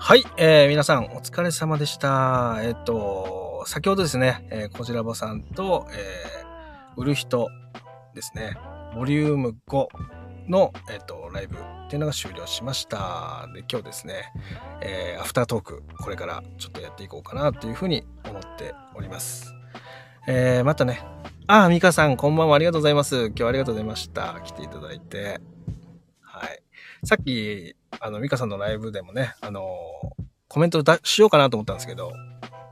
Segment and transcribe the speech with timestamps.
[0.00, 2.58] はい、えー皆さんお疲れ様でした。
[2.62, 7.48] えっ、と、先ほどですね、えー、こちらぼさんと、えー売る人
[8.14, 8.56] ですね、
[8.94, 9.88] ボリューム5
[10.48, 13.48] の、えっ、と、ライブっていうのが終了しました。
[13.54, 14.32] で、今日ですね、
[14.80, 19.52] えーアフタートーク、これからちょっとやっていこうかなというふうに思っております。
[20.28, 21.02] えーまたね、
[21.48, 23.26] あー、ミカさん、こんばんは、ありがとうございます。
[23.26, 24.40] 今日はありがとうございました。
[24.44, 25.40] 来ていただいて。
[26.20, 26.62] はい。
[27.04, 29.64] さっき、あの、ミカさんのライブでもね、あの
[30.48, 32.12] コメントだしようかなと思ったんですけど、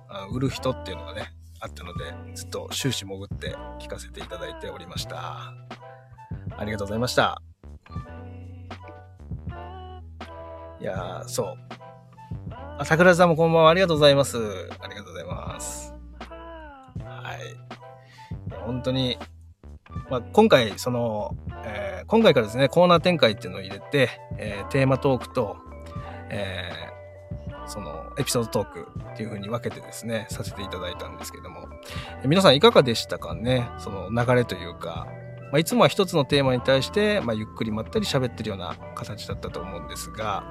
[0.09, 2.05] あ売る人っていうのがね、あったので、
[2.35, 5.53] ずっと終始潜って聞かせていただいておりました。
[6.59, 7.43] ありがとうございました。
[10.81, 11.55] いや、そう。
[12.79, 13.71] あ、桜田さんもこんばんは。
[13.71, 14.39] ありがとうございます。
[14.81, 15.95] ありがとうございます。
[17.05, 18.57] はい。
[18.65, 19.19] 本当に、
[20.11, 25.57] まあ、今回、その、えー今回からですね、コーナー展開っていうのを入れて、えーテーマトークと、
[26.31, 31.69] えーその、エピソードトークっていう風に分けてですね、させていただいたんですけども、
[32.23, 33.69] え皆さんいかがでしたかね？
[33.79, 35.09] その流れというか、
[35.51, 40.45] まあ、いつもは一つのテーマに対して、まあ、ゆっくりまったり喋ってるような形だったと思うんですが、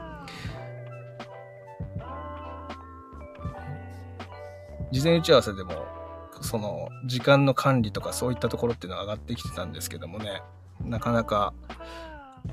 [4.92, 5.72] 事前打ち合わせでも、
[6.46, 10.42] その、時間の管理とかそういったところっていうのは上がってきてたんですけどもね、
[10.82, 11.54] なかなか、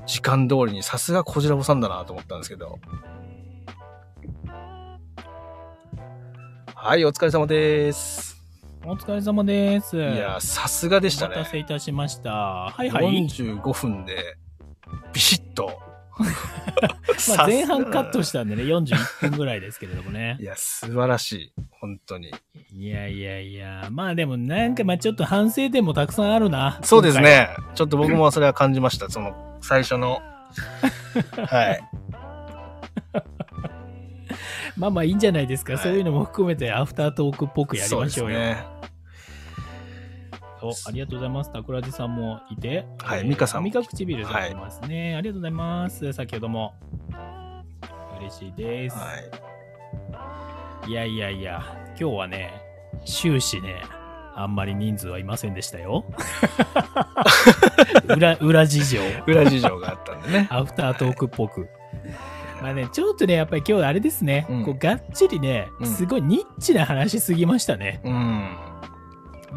[0.05, 2.79] 時間通りにさすがこじらぼさんだなと思ったんですけど。
[6.75, 8.33] はい、お疲れ様です。
[8.85, 9.95] お疲れ様です。
[9.95, 11.51] いや、さすがでしたねお待た。
[11.51, 12.31] せいたしました。
[12.31, 13.05] はいはい。
[13.05, 14.37] 45分で、
[15.13, 15.79] ビシッと。
[17.29, 20.43] まあ、前半カットしたんでね、41分ぐらいですけれどもねい。
[20.43, 21.53] や、素晴らしい。
[21.79, 22.33] 本当に。
[22.75, 26.79] いやいやいや、まあでもなんかまあちょっと反省点もたくさんあるな。
[26.83, 27.49] そうですね。
[27.75, 29.09] ちょっと僕もそれは感じました。
[29.09, 30.21] その、最初の。
[31.47, 31.89] はい。
[34.75, 35.73] まあまあいいんじゃないですか。
[35.73, 38.37] はいそういうのも含めてアフタートークっぽくやりましょうよ。
[38.39, 38.65] そうですね。
[40.63, 41.51] おありがとうございます。
[41.53, 42.87] 桜地さんもいて。
[43.03, 46.11] はいえーミカさんもミカ唇さんもいますね、ありがとうございます。
[46.13, 46.73] 先ほども。
[48.19, 48.97] 嬉しいです。
[48.97, 50.52] はい。
[50.87, 51.63] いやいやいや、
[51.99, 52.61] 今日はね、
[53.05, 53.83] 終始ね、
[54.35, 56.03] あんまり人数はいませんでしたよ。
[58.07, 58.99] 裏、裏事情。
[59.25, 60.47] 裏事情があったんでね。
[60.49, 61.69] アフタートークっぽく。
[62.61, 68.01] まあね、ちょっとね、やっぱり今日あれですね、うんこうがっちりね、うんすごいニッチな話すぎましたね。
[68.03, 68.57] うん。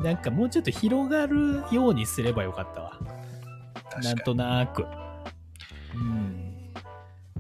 [0.03, 2.99] なんかもうちょっと広がるようにすればよかったわ。
[4.03, 4.35] なんと。
[4.35, 4.87] なく。
[5.95, 6.46] うん。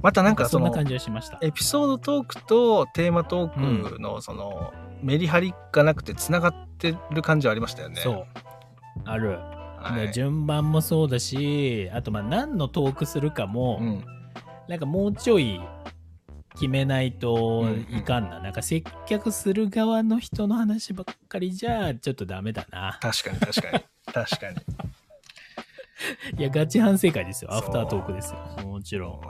[0.06, 1.40] またなんかその、そんな感じがしました。
[1.42, 4.72] エピソードトークとテーマトークのその、
[5.02, 7.96] メリハリがなくて繋がってる感じはありましたよね。
[7.96, 8.26] そう。
[9.04, 9.30] ある。
[9.30, 10.06] はい。
[10.06, 14.04] で順番もそうだし、あとまあ何のトークするかも、うん。
[14.68, 15.60] なんかもうちょい
[16.54, 18.38] 決めないとうんうんいかんな。
[18.38, 22.96] なんか接客する側の人の話ばっかりじゃちょっとダメだな。
[23.02, 23.84] 確かに確かに。
[24.12, 24.56] 確かに。
[26.38, 27.52] いや、ガチ反省会ですよ。
[27.52, 28.66] アフタートークですよ。
[28.66, 29.20] もちろん。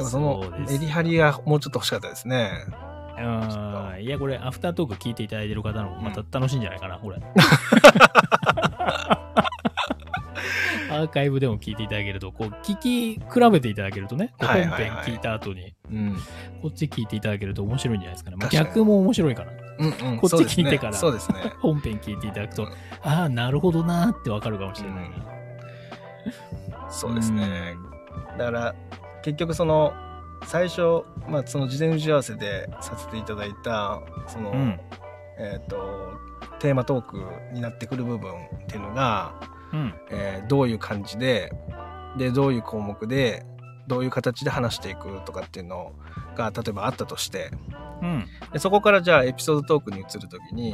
[0.00, 2.50] でもそのメリハリがもうちょっと欲しかったですね。
[3.18, 4.02] うん。
[4.02, 7.20] いや、これ、アフタートーク聞いていただいてる方のまた楽しいんじゃないかな、これ。
[10.90, 13.22] アーカイブでも聞いていただけると、こう、聞き比
[13.52, 16.16] べていただけるとね、い本はいはい編聞いた後に、うん。
[16.62, 18.38] こっち聞いていただけると面白いんじゃないですかね。
[18.40, 19.52] まあ逆も面白いから。
[19.80, 20.16] うんうん。
[20.18, 21.52] こっち聞いてからそうですね。
[21.60, 22.72] 本編聞いていただくと、うん
[23.02, 25.16] ああ、なるほどなーってわかるかもしれないな。
[26.90, 27.76] そうですね。
[28.38, 28.74] だから、
[29.22, 29.92] 結局その、
[30.44, 34.58] 最初、まあその事前打ち合わせでさせていただいた、その、うん。
[34.58, 34.80] うん。
[35.38, 36.12] えっ、と、
[36.58, 37.22] テーマトーク
[37.52, 39.34] になってくる部分っていうのが、
[39.72, 39.94] うん。
[40.10, 41.52] えーどういう感じで、
[42.16, 43.44] で、どういう項目で、
[43.86, 45.92] どういう形で話していくとかっていうの
[46.36, 47.50] が、例えばあったとして、
[48.02, 48.26] うん。
[48.52, 50.72] でそこからじゃあエピソードトークに移るときに、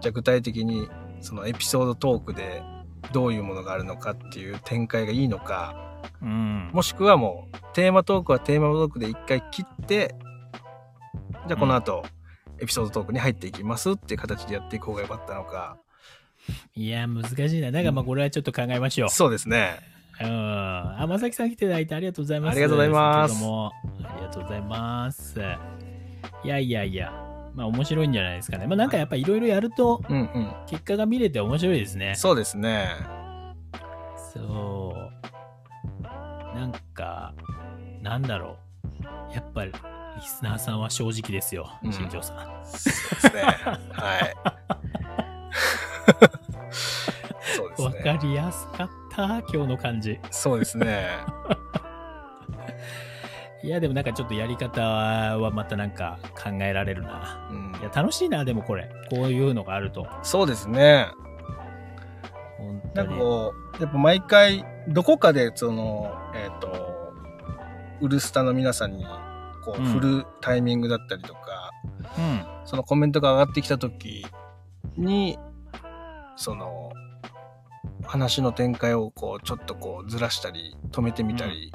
[0.00, 0.88] じゃあ具体的に
[1.20, 2.62] そのエピソードトークで
[3.12, 6.70] どういうものがあるのかっていう展開がいいのか、うん。
[6.72, 10.14] もしくはもうテーマトークはテーマトークで一回切って、
[11.46, 12.04] じゃあこの後、
[12.60, 15.76] エピソードトークに入っていきますっていう形でやっていく方が良かったのか。
[16.74, 17.70] いや、難しいな。
[17.70, 19.08] だからまあ、これはちょっと考えましょう。
[19.08, 19.78] そうですね。
[20.20, 20.28] うん。
[20.28, 22.52] あ、まさん来ていただいてありがとうございます。
[22.52, 23.70] ありがとうございますあ
[24.16, 25.40] りがとうございます。
[26.44, 27.12] いやいやいや。
[27.54, 28.66] まあ面白いんじゃないですかね。
[28.66, 30.52] まあなんかやっぱいろいろやるとうんうん。
[30.66, 32.14] 結果が見れて面白いですね。
[32.16, 32.88] そうですね。
[34.32, 34.71] そう。
[38.12, 38.58] なんだろ
[39.30, 39.34] う。
[39.34, 39.78] やっぱりリ
[40.22, 41.70] スナーさんは正直ですよ。
[41.82, 42.36] うん新庄さん。
[42.66, 43.42] そうですね。
[43.42, 44.36] はい。
[47.56, 48.00] そうですわね。
[48.02, 50.20] かりやすかった、今日の感じ。
[50.30, 51.08] そうですね。
[53.64, 57.48] いや、でもなんかちょっとやり方はまたなんか考えられるな。
[57.50, 58.90] うんいや、楽しいな、でもこれ。
[59.08, 60.06] こういうのがあると。
[60.22, 61.06] そうですね。
[62.58, 63.08] 本当に。
[63.08, 66.91] なんかこう、やっぱ毎回、どこかで、その、えっ、と、
[68.02, 69.06] ウルスタの皆さんに、
[69.64, 71.70] こう、うん振るタイミングだったりとか、
[72.18, 72.44] うん。
[72.66, 74.26] そのコメントが上がってきた時
[74.96, 75.38] に、
[76.36, 76.92] その、
[78.04, 81.72] 話の展開をこう、ちょっとこう、ずらしたり、止めてみたり、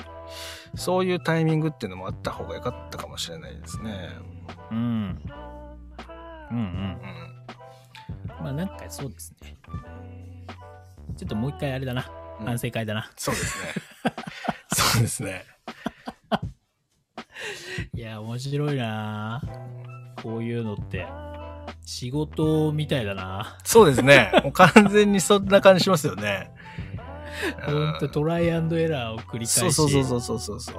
[0.76, 4.10] そういうタイミングっていうのもあった方が良かったかもしれないですね。
[4.72, 4.78] うん。
[4.78, 6.62] うんうんう。
[6.62, 8.44] ん。
[8.44, 9.56] まあなんかそうですね。
[11.16, 12.06] ちょっともう一回あれだな。
[12.40, 13.10] うん反省会だな。
[13.16, 13.74] そうですね。
[14.76, 15.44] そうですね。
[17.94, 19.42] いや、面白いな。
[20.22, 21.08] こういうのって。
[21.86, 23.58] 仕事みたいだな。
[23.64, 24.32] そうですね。
[24.44, 26.52] もう完全にそんな感じしますよね。
[27.66, 29.60] ほんとトライアンドエラーを繰り返し。
[29.60, 30.76] そうそうそうそうそうそう。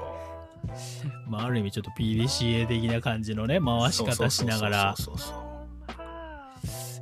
[1.28, 4.94] まあ、ある意味ちょっと PDCA 的な感じのね、回し方しながら。
[4.96, 5.44] そうそうそうそ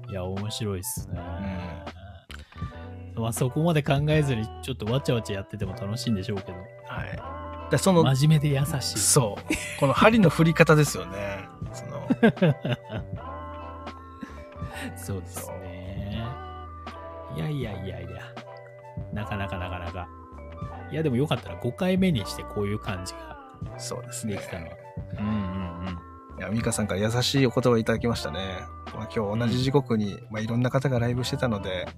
[0.08, 1.20] ういや、面白いっすね。
[3.16, 6.58] まあ、そこまで考えずに、ちょっとわちゃわちゃやってても楽しいんでしょうけど、
[7.66, 7.70] はい。
[7.72, 8.98] でその、真面目で優しい。
[8.98, 9.80] そう。
[9.80, 11.48] この針の振り方ですよね。
[11.72, 12.06] その、
[14.96, 16.24] そうですね。
[17.36, 18.08] いやいやいやいや、
[19.12, 20.08] なかなかなかなか。
[20.90, 23.36] いや、でもよかったら5回目にしてこういう感じが
[23.78, 24.48] そうですねでき。
[24.48, 24.72] たのは。
[25.18, 25.36] うんうんう
[25.90, 25.98] ん。
[26.38, 28.60] いや、ミカさんから優しいお言葉いただきましたね。
[28.94, 31.88] まあ、今日同じ時刻に、まあ、いろんな方がライブしてたので、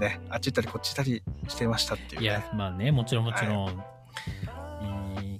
[0.00, 2.22] ね、あっち行ったりこっち行ったりしてましたっていう、ね。
[2.22, 3.96] いや、まあね、もちろんもちろん、えー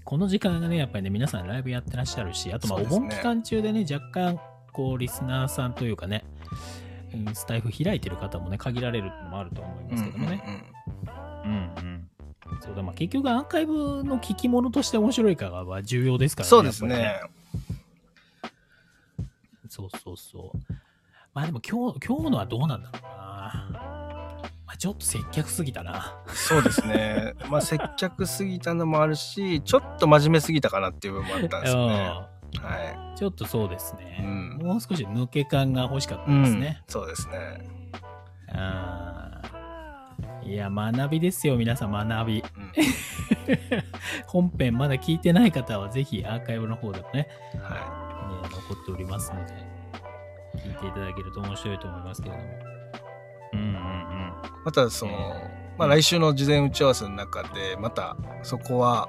[0.07, 4.41] この時間がね、やっぱりね、皆さんライブやってらっしゃるし、あとまあお盆期間中でね、若干、
[4.73, 6.25] こう、リスナーさんというかね、
[7.13, 10.63] うんスタイフ開いてる方もね、限られるのもあると思いますけどもね。
[11.45, 12.09] うんうん。
[12.61, 16.51] そうだ、まあ結局アーカイブの聞き物として面白いかは重要ですからね。
[16.51, 17.21] そうですやっぱりね。
[19.69, 20.73] そうそうそう。
[21.35, 24.06] まあでも今日、今日のはどうなんだろうな。
[24.77, 26.19] まあちょっと接客すぎたな。
[26.29, 27.33] そうですね。
[27.49, 31.95] まあ、接客すぎたのもあるし、ちょっと真面目すぎたかなっていう部分もあったんですよね。
[32.09, 34.23] はうんちょっとそうですね。
[34.23, 36.43] うんもう少し抜け感が欲しかったい。
[36.43, 36.83] ですね。
[36.87, 37.37] そうですね。
[38.53, 42.41] うんいや、学びですよ、皆さん、学び。
[42.41, 42.73] うん
[44.27, 47.29] 本編まだ聞いてない方は、ぜひアーカイブの方でもね、
[47.61, 47.75] は
[48.43, 49.53] ね残っておりますので、
[50.57, 52.76] 聞いていただけると面白いと思いますけれども。
[53.57, 53.75] うんうんうん。
[53.75, 53.83] い。
[54.65, 55.13] また、その、
[55.79, 59.09] まあ、来週の事前打ち合わせの中で、また、そこは、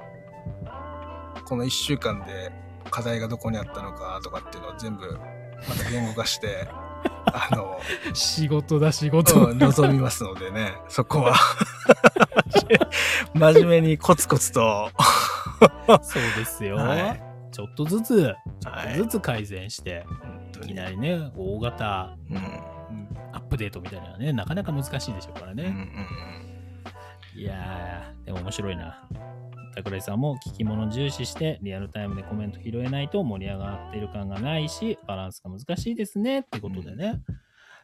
[1.44, 2.52] この1週間で
[2.90, 5.18] 課題がどこにあったのかとかっていうのを全部、
[5.68, 6.68] また言語化して、
[7.26, 7.80] あの、
[8.12, 11.34] 仕事だ、仕うん望みますのでね、そこは、
[13.34, 14.90] 真面目にコツコツと、
[16.02, 18.22] そうですよ、はいちょっとずつ、
[18.60, 20.74] ちょっはいとずつ改善して、いき本当に。
[20.74, 22.77] なりね、大型うん。
[23.48, 25.74] ップデートみたいなのはね、なかなか難しいでしょうからうんうんね。
[27.34, 29.08] いやー、でも面白いな。
[29.74, 37.20] 桜井さんも聞き物重視してリアルタイムでコメント拾えないと盛り上がってる感がないし、バランスが難しいですねってことでね。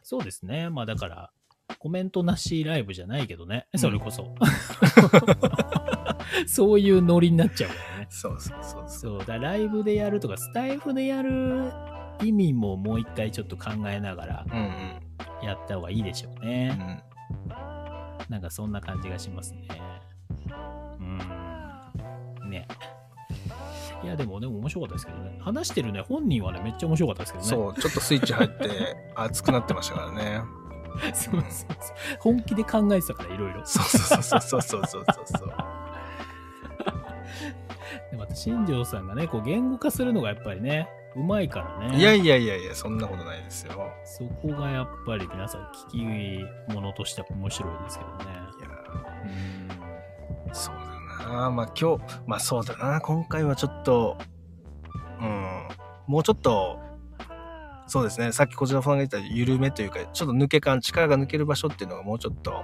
[0.03, 0.69] そうですね。
[0.69, 1.31] まあだから、
[1.79, 3.67] コメントなしライブじゃないけどね。
[3.75, 4.35] それこそ。
[6.47, 8.07] そういうノリになっちゃうからね。
[8.09, 8.89] そうそうそうそう。
[8.89, 11.71] そう、だライブでやるとか、スタイフでやる
[12.23, 14.95] 意味ももう一回ちょっと考えながらうんうん。
[15.43, 16.69] やった方がいいでしょううね。
[16.69, 17.03] ん
[18.29, 19.67] なんかそんな感じがしますね。
[20.99, 21.03] う
[22.45, 22.49] ん。
[22.49, 22.67] ね。
[24.03, 25.37] いや、でも、でも面白かったですけどね。
[25.41, 27.49] 話してるね、本人はね、めっちゃ面白かったですけどね。
[27.49, 30.41] そう、ちょっとスイッチ入って 熱くなってましたからね。
[31.13, 31.67] そうそうそう
[32.21, 33.65] 本気で考えてたから、いろいろ。
[33.65, 35.47] そうそうそうそうそうそうそう。
[38.11, 41.97] でまた、新庄さんがね、こう、言語化するのがやっぱりね、うまいからね。
[41.97, 43.73] いやいやいやいや、そんなことないですよ。
[44.03, 48.25] そこがやっぱり皆さん聞き物としては面白いですけどね。
[48.59, 48.69] いや、
[50.47, 50.53] うん。
[50.53, 50.75] そう
[51.19, 51.51] だな。
[51.51, 52.99] まあ今日、まあそうだな。
[52.99, 54.17] 今回はちょっと、
[55.21, 55.67] うん、
[56.07, 56.79] もうちょっと、
[57.87, 58.31] そうですね。
[58.31, 62.63] さっきこちらさんが言った緩めというか、ちょっと抜け感、力が抜ける場所っていうのがもうちょっと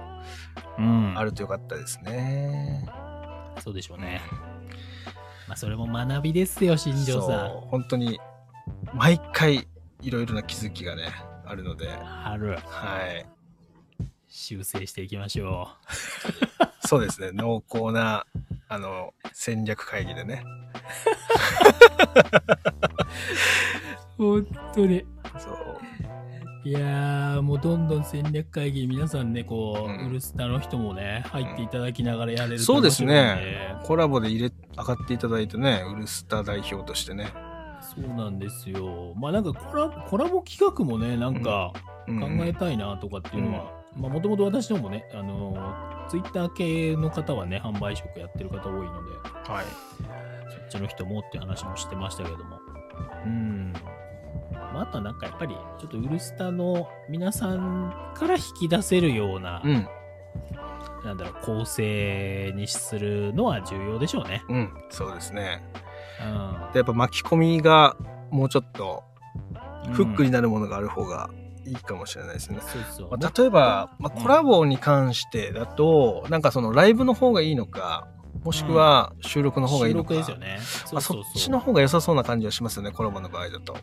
[0.78, 2.86] うん、あるとよかったですね。
[3.60, 4.20] そうでしょうね。
[5.48, 7.50] まあ、それも学びですよ、新庄さん。
[7.68, 8.20] 本当に
[8.94, 9.68] 毎回
[10.00, 11.08] いろいろな気づきがね
[11.46, 11.88] あるので。
[11.88, 12.56] 春、は
[13.06, 13.26] い。
[14.28, 15.68] 修正していきましょ
[16.86, 17.30] そうですね。
[17.32, 18.26] 濃厚な
[18.68, 20.42] あの戦略会議でね。
[24.18, 24.22] う。
[24.42, 25.04] 本当に。
[25.38, 25.72] そう。
[26.64, 30.06] いやー、もうどんどん戦略会議、皆さんね、こう、うん。
[30.10, 33.76] ウルスタの人もね、入っていただきながらやれるとそうですね。
[33.82, 37.32] コラボで入れ、上がっていただいてね、ウルスター代表としてね。
[37.94, 39.14] そうなんですよ。
[39.16, 41.72] まあなんかコラコラボ企画もね、なんか
[42.06, 45.74] うん考えたいなとかっていうのは、まあもともと私どもね、あの、
[46.08, 49.64] ツイッター系の方はね、販売職やってる方多いので、はい。
[50.50, 52.58] そっちの人もって話もしてましたけども。
[53.26, 53.72] うん。
[54.72, 59.88] まあ、あとはなんかやっぱり、ちょっとウルスタの皆さんから引き出せるような、うん。
[61.04, 64.42] なんだろう、構成にするのは重要でしょうね。
[64.48, 64.72] うん。
[64.90, 65.62] そうですね。
[66.20, 66.72] うん。
[66.72, 67.96] で、やっぱ巻き込みが
[68.30, 69.04] もうちょっと
[69.92, 71.30] フックに、になるものがある方が
[71.64, 72.58] いいかもしれないですね。
[73.38, 78.08] 例えば、まあ、コラボに関してだと、なんかそのライブの方がいいのか、
[78.44, 80.14] もしくは収録の方がいいのか。
[80.14, 80.58] 収録ですよね。
[80.86, 81.50] そまあ、うそうそっち。
[81.50, 83.76] の方が良さそうな感じはしますよね、コラボの場合だと。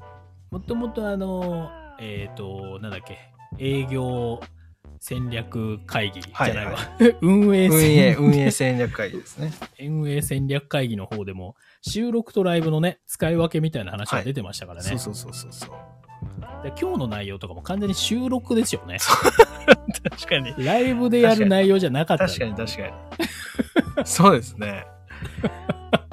[0.52, 1.70] もともとあの、
[2.00, 3.18] えっ、と、なんだっけ、
[3.58, 4.40] 営業
[5.00, 6.72] 戦略会議じゃないわ。
[6.74, 9.52] はい 運営運営、戦運営戦略会議ですね。
[9.80, 14.90] 運営戦略会議の方でも、収録とライブのね、使い分けみたいな話が出てましたからね。
[14.90, 15.70] そうそうそうそうそう。
[16.64, 18.98] で今日の内容とかも完全に収録ですよね。
[20.10, 20.54] 確かに。
[20.58, 22.88] ライブでやる内容じゃなかった、確かに確か
[23.98, 24.06] に。
[24.06, 24.86] そうですね。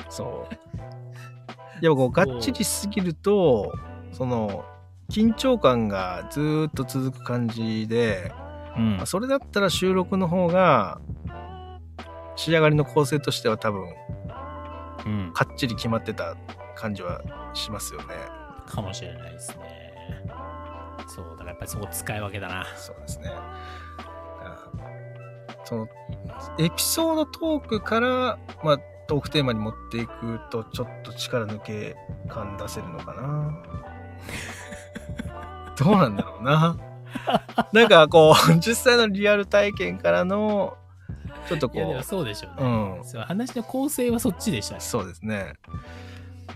[0.08, 1.84] そう。
[1.84, 3.72] やっぱこう、がっちりしすぎると、
[4.12, 4.64] その、
[5.10, 8.32] 緊張感がずーっと続く感じで、
[8.76, 11.00] うんまあそれだったら収録の方が、
[12.36, 13.88] 仕上がりの構成としては多分、
[15.06, 15.32] うん。
[15.32, 16.36] かっちり決まってた
[16.74, 17.22] 感じは
[17.54, 18.06] しますよね。
[18.66, 19.86] かもしれないですね。
[21.08, 22.66] そう、だからやっぱりそこ使い分けだな。
[22.76, 23.30] そうですね。
[25.64, 25.88] その、
[26.58, 28.78] エピソードトークから、まあ、
[29.08, 31.96] トークテーマに持っていくと、ちょっと力抜け
[32.28, 33.58] 感出せるのかな。
[35.76, 36.76] どうなんだろうな。
[37.72, 40.76] なんかこう、 実際のリアル体験からの、
[41.48, 42.98] ちょっとこいや、でもう、そうでしょううね。
[43.00, 44.80] ん、そう話の構成はそっちでしたね。
[44.80, 45.54] そうですね。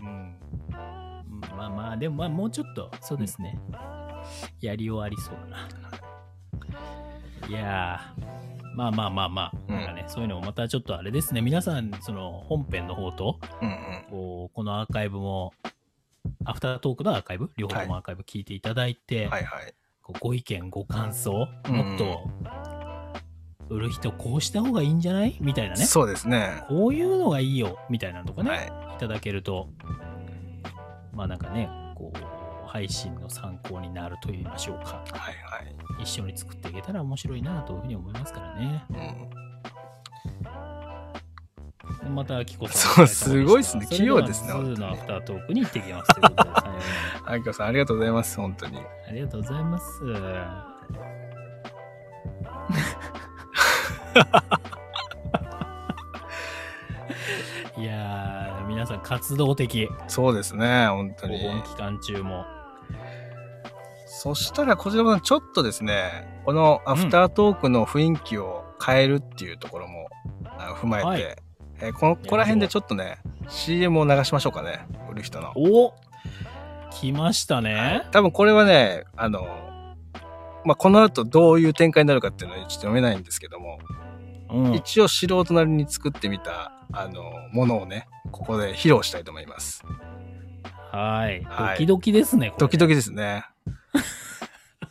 [0.01, 3.59] うん、うんまあまあ、でもまあもうちょっと、そうですね。
[4.61, 5.69] やりようありそうだな。
[7.49, 11.41] いやー、まあまあまあまあ、うんなんかね、そういうのもまたちょっとあれですね。
[11.41, 14.05] 皆さん、その本編の方と、うん、うん。
[14.11, 15.53] こうこのアーカイブも、
[16.45, 19.67] アフタートークのアーカイブ、両方ともアーカイブ聞いていただいて、はいはい。
[19.67, 19.75] こう
[20.19, 22.31] ご意見、ご感想、うんもっと、
[23.69, 25.37] 売る人こうした方がいいんじゃない？
[25.41, 25.85] みたいなね。
[25.85, 26.65] そうですね。
[26.69, 28.67] こういうのがいいよ、みたいなのとかね、はい。
[28.97, 29.69] いただけると、
[31.13, 35.05] まあなんかね、こう、配信の参考になると言いましょうか。
[35.13, 36.03] はいはい。
[36.03, 38.85] 一緒に作っていけたら面白いなというふうに思いますからね。
[38.91, 39.50] うん。
[42.09, 42.95] また、キコさん。
[42.95, 46.11] そうすごいっすね器用ですね2本当にのアフタートークに行ってきます。
[47.27, 48.37] あきこさん、 ありがとうございます。
[48.37, 48.79] 本当に。
[48.79, 50.05] ありがとうございます。
[57.77, 59.89] いやー、皆さん活動的。
[60.09, 61.43] そうですね、本当おに。
[61.43, 62.45] 盆期間中も。
[64.07, 70.09] そしたら、こちらもちょっとですね、このアフタートークの雰囲気を変えるっていうところも、
[70.59, 71.37] あ踏まえて、はい
[71.83, 73.19] えーこのここら辺でちょっとね、
[73.49, 75.53] CM を流しましょうかね、売る人の。
[75.57, 75.95] お
[76.91, 78.07] 来ましたね。
[78.11, 79.47] 多分これはね、あの、
[80.65, 83.79] まあ、この後どういう展開になるかっていうのはちょっと読めないんですけども、
[84.51, 84.75] うん。
[84.75, 87.23] 一応素人なりに作ってみた、あの、
[87.53, 89.83] ものをね、ここで披露したいと思います。
[90.93, 91.43] はい。
[91.45, 93.45] はいドキドキですね、これドキドキですね。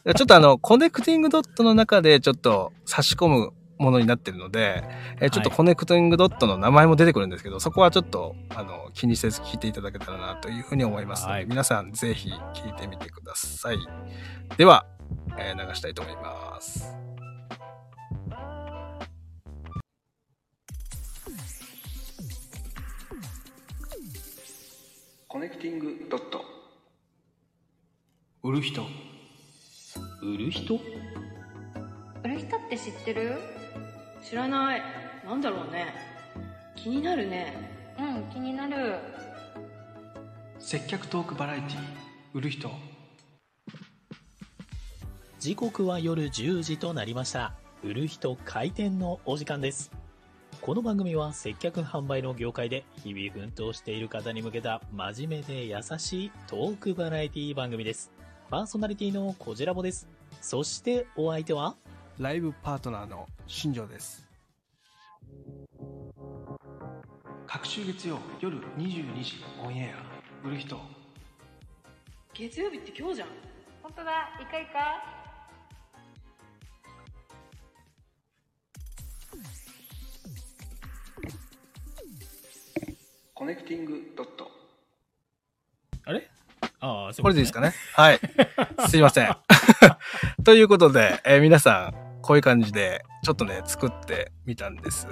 [0.15, 4.83] ちょっとあの、コネクティングドットの中でちょっと差し込むものになってるので、
[5.19, 11.23] えーちょっとはいコネクティングドットの名前も出てくるんですけど、そこはちょっと、あの、気にせず聞いていただけたらなというふうに思います。
[11.23, 11.45] ので、はい。
[11.45, 13.77] 皆さんぜひ聞いてみてください。
[14.57, 14.85] では、
[15.37, 16.93] えー流したいと思います。
[25.27, 26.43] コネクティングドット。
[28.43, 28.81] 売る人。
[30.21, 30.79] 売る人？
[32.23, 33.58] 売る人って知ってる？
[34.23, 34.81] 知らない
[35.25, 35.93] なんだろうね
[36.75, 37.53] 気になるね
[37.99, 38.95] うん気になる
[40.59, 41.77] 接客トークバラエティ
[42.33, 42.69] 売る人
[45.39, 47.53] 時刻は夜10時となりました。
[47.81, 49.89] 売る人開店のお時間です。
[50.59, 58.11] この番組は接客販売の業界で日々奮闘している方に向けた真面目で優しいトークバラエティ番組です。
[58.49, 60.09] パーソナリティのこじらぼです。
[60.41, 61.77] そしてお相手は
[62.19, 64.27] ライブパートナーの新庄です
[67.47, 69.93] 各週月曜夜22時オンエ
[70.43, 70.77] ア売る人
[72.33, 73.29] 月曜日って今日じゃん
[73.81, 74.11] 本当だ
[74.41, 75.19] イカイカ
[83.33, 84.51] コネクティングドット。
[86.05, 86.29] あれ？
[86.81, 87.73] ああ、これでいいですかね？
[87.93, 88.19] はい。
[88.89, 89.33] すいません。
[90.43, 95.07] ということで、えー、皆さん、こういう感じで、ちょっとね、作ってみたんです。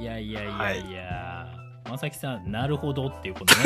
[0.00, 1.46] いやいやいやいや、
[1.90, 3.60] まさきさん、なるほどっていうことね。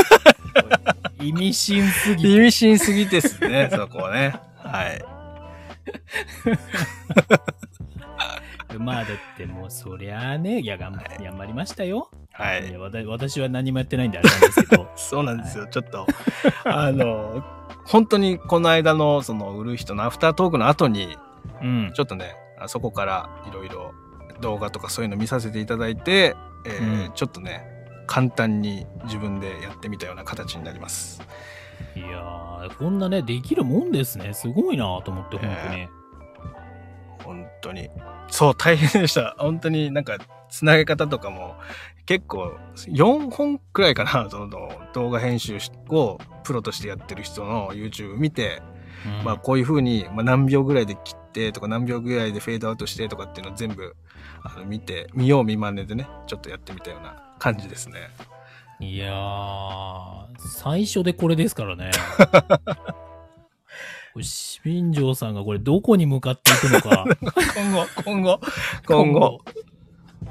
[1.24, 2.28] 意味深すぎて。
[2.28, 4.34] 意味深すぎですね、 そこはね。
[4.56, 5.04] はい。
[8.80, 12.10] まあだってもうそりゃあね、いや、頑張はい頑張りましたよ。
[12.32, 12.72] はいい。
[12.72, 14.90] や私は何もやってないんであれなんですけど。
[14.96, 15.68] そうなんですよ。
[15.68, 16.04] ちょっと、
[16.64, 17.44] あの、
[17.84, 21.16] 本当にこの間の、その、売る人のアフタートークの後に、
[21.62, 21.92] うん。
[21.94, 23.92] ちょっとね、あそこからいろいろ
[24.40, 26.34] 動画とかそういうの見させていただいて、
[26.64, 27.64] えーうんちょっとね、
[28.06, 31.22] 簡単に自分でやってみたような形になります。
[31.94, 34.32] いやー、こんなね、できるもんですね。
[34.34, 35.88] すごいなと思って、本当に。
[37.24, 37.90] 本当に。
[38.28, 39.34] そう、大変でした。
[39.38, 41.56] 本当になんか、つなげ方とかも、
[42.06, 44.48] 結構、4本くらいかな、 その
[44.92, 48.62] 動画編集をプロとしてやってる人の YouTube 見て、
[49.20, 53.94] うんまあこういう風に、まあ、何秒ぐらいで切ってとか何秒ぐらいでフェードアウトしてとかっていうのを全部
[54.42, 58.10] あの見て、見よう見まねでね、ちょっとやってみたような感じですね。
[58.80, 61.90] いやー、最初でこれですからね。
[64.12, 67.04] これ新庄さんがこれどこに向かっていくのか。
[67.54, 68.40] 今後、今後、
[68.86, 69.40] 今後。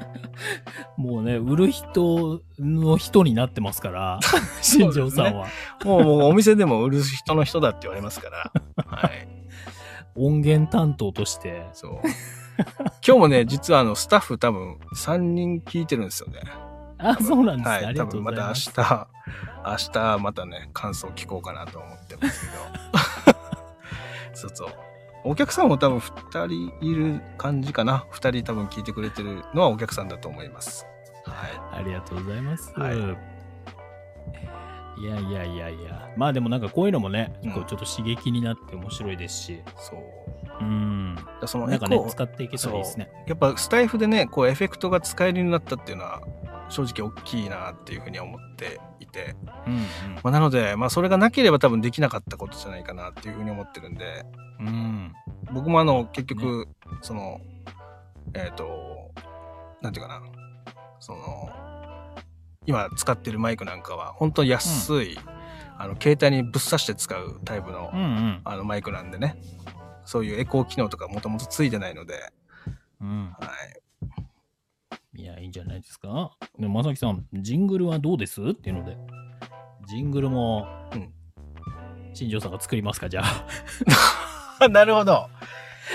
[0.96, 4.20] もうね、売る人の人になってますから、
[4.60, 5.46] 新庄さんは。
[5.84, 8.52] もうもうお店でも売る人の人だって言われますから。
[8.86, 9.28] はい。
[10.16, 11.66] 音源担当として。
[11.72, 12.00] そう。
[13.06, 16.40] 今日もね、実はあの、スタッフ多分3人聞いてるんですよね。
[16.98, 17.74] あ、そうなんですね。
[17.76, 17.84] はい。
[17.86, 19.90] ありがと多分また明うございます。
[19.90, 23.36] 日、明日またね、感想聞こうかなと思ってますけど。
[24.34, 24.68] そうそう。
[25.24, 28.06] お客さんも多分2人いる感じかな。
[28.12, 30.86] 2人多分聞いてくれてるのはお客さんだと思います。
[31.24, 32.72] はありがとうございます。
[32.74, 33.36] はい
[34.98, 36.10] いやいやいやいや。
[36.16, 39.54] まあでもなんかこういうのもね、うんこうちょっと刺激になって面白いですし。
[39.54, 39.62] い。
[39.76, 40.00] そう。
[40.60, 41.16] うん。
[41.46, 43.10] そのなんかね使っていけたらいいですね。
[43.26, 46.22] やっぱスタイフでね、こうエフェクトが使えるようになったっていうのは、
[46.68, 49.36] 正直大きいなっていうふうには思っていて。
[49.66, 54.24] うんまあ、なので、まあそれがなければ多分できなかったことじゃないかなっていうふうに思ってるんで、
[54.60, 54.66] うん。
[54.66, 55.12] うん。
[55.52, 56.68] 僕もあの、結局、
[57.02, 57.40] その、
[58.34, 59.12] えっ、と、
[59.82, 60.22] なんていうかな、
[61.00, 61.50] その、
[62.66, 65.18] 今使ってるマイクなんかは、本当に安い、
[65.78, 68.40] あの、携帯にぶっ刺して使うタイプの、うんうん。
[68.44, 69.36] あの、マイクなんでね、
[70.04, 72.32] そういうエコー機能とかもともとついてないので、
[73.00, 73.34] うん。
[73.38, 73.50] は
[75.16, 75.20] い。
[75.20, 76.36] いや、いいんじゃないですか。
[76.58, 78.42] でも、まさきさん、ジングルはどうです？
[78.42, 78.96] っていうので、
[79.86, 81.12] ジングルも、うん
[82.16, 83.22] 新庄さんが作りますか、じゃ
[84.58, 84.68] あ。
[84.70, 85.28] なるほど。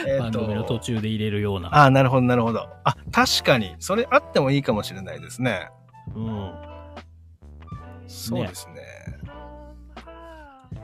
[0.07, 1.69] え番組の途中で入れるような。
[1.69, 2.69] ああ、なるほど、なるほど。
[2.83, 5.69] あ、確かに、それあってもいいかもしれないですね。
[6.15, 6.53] うん。
[8.07, 8.81] そうですね。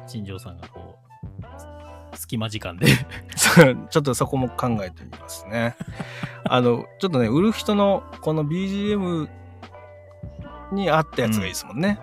[0.08, 0.97] 新庄さんがこ
[2.13, 2.88] う、隙間時間で。
[3.89, 5.75] ちょっとそこも考えてみますね。
[6.45, 9.30] あの、ちょっとね、売る人のこの BGM
[10.71, 11.99] に合ったやつがいいですもんね。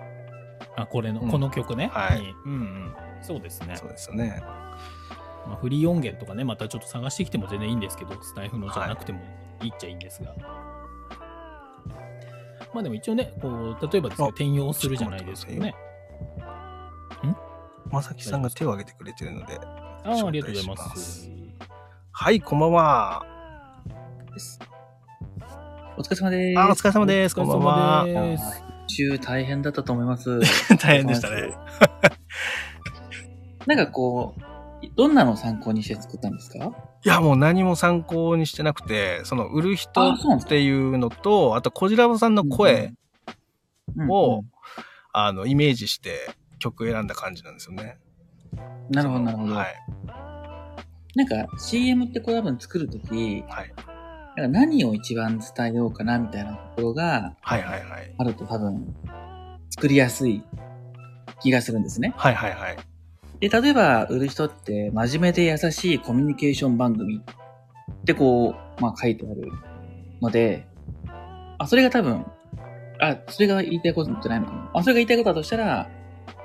[0.75, 1.89] あ、これの、うんこの曲ね。
[1.93, 2.95] はいにうんうん。
[3.21, 3.75] そうですね。
[3.75, 4.41] そうですよね。
[5.47, 9.21] まあ、フリー音源とかね、またちょっと探してきても全然いいんですけど、スタイフのじゃなくても
[9.61, 10.33] いいっちゃいいんですが。
[12.75, 15.73] まあでも一応ね、こう、例えばですけど、あ転用するじゃないですけどね。
[17.89, 19.57] まさきさんが手を挙げてくれてるので。
[19.63, 20.75] ああ、招ありがとうございま。
[20.75, 21.29] ますす
[22.11, 23.25] はい、こんばんは。
[25.97, 26.59] お疲れ様です。
[26.59, 27.35] あ、お疲れ様です。
[27.35, 28.07] こんばんはお。
[28.07, 30.41] 疲れ様です週大変だったと思います。
[30.77, 31.53] 大変でしたね。
[33.67, 36.73] なんかこう、どんなのを参考にして作ったんですか？
[37.05, 42.93] いや、もう何も参考にしてなくて、その売る人っていうのと、あと、こじらぼさんの声
[43.95, 44.51] うんを、うん
[45.13, 47.99] あの、イメージして曲選んだ感じなんですよね。
[48.89, 49.53] なるほど、なるほど。
[49.53, 49.75] はい。
[51.15, 53.73] なんか CM ってこう多分作るとき、はい。
[54.35, 58.15] なんか何を一番伝えようかなみたいなところがはいはいはい。
[58.17, 58.93] あると多分
[59.69, 60.43] 作りやすい
[61.39, 62.13] 気がするんですね。
[62.17, 62.77] はいはいはい。
[63.39, 69.51] で、例えば売る人って真面目で優しいコミュニケーション番組ってこう、まあ書いてある
[70.21, 70.67] ので、
[71.57, 72.25] あ、それが多分、
[72.99, 74.71] あ、それが言いたいことじゃないのかな。
[74.73, 75.89] あ、それが言いたいことだとしたら、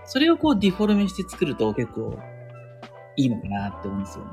[0.05, 2.19] それをこうディフォルメして作ると結構
[3.17, 4.25] いいのかなって思うんですよ。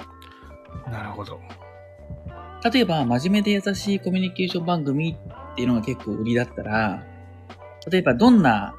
[0.91, 1.39] なるほど。
[2.71, 5.15] 例えば、真面目で優しいコミュニケーション番組
[5.51, 7.03] っていうのが結構売りだったら、
[7.89, 8.73] 例えばどんな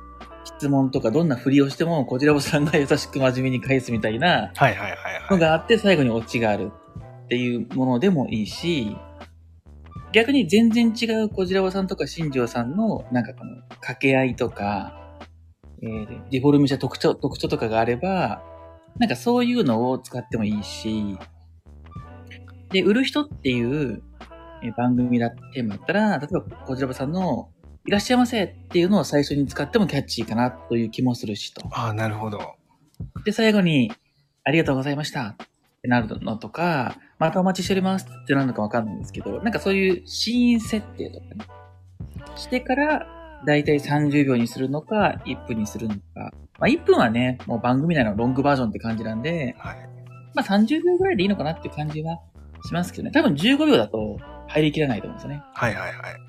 [0.57, 4.95] 質問とかどんな振りをしても、こちらぼさんが優しく真面目に返すみたいなはいはいはいはい。
[5.31, 6.73] のがあって最後にオチがある
[7.25, 8.97] っていうものでもいいし、
[10.13, 15.19] 逆に全然違う小白さんとか新庄さんの、なんかこの掛け合いとか、
[15.83, 18.43] えー、デフォルメした特徴、特徴とかがあれば、
[18.99, 21.19] なんかそういうのを使ってもいいし、
[22.71, 24.03] で、売る人っていう
[24.63, 27.51] え番組だ、テーマだったら、例えば小白さんの
[27.89, 31.67] いらっしゃいませっていうのを最初に使ってもキャッチーかなという気もするしと。
[31.71, 32.57] ああ、なるほど。
[33.25, 33.91] で、最後に、
[34.45, 35.37] ありがとうございましたっ
[35.81, 41.47] てなるのとか、またお待ちしておりますってなるのかわかんないんですけど、なんかそういうシーン設定とかね、
[42.37, 43.07] してから、
[43.47, 46.01] だいたい30秒にするのか、1分にするのか。
[46.59, 49.77] まあ1分はね、もう番組内のロングバージョンって感じなんで、はい。
[50.35, 52.21] まあ30秒ぐらいでいいのかなっていう感じは
[52.67, 53.13] しますけどね。
[53.13, 55.43] 多分15秒だと入りきらないと思うんですよね。
[55.55, 56.29] はいはいはい。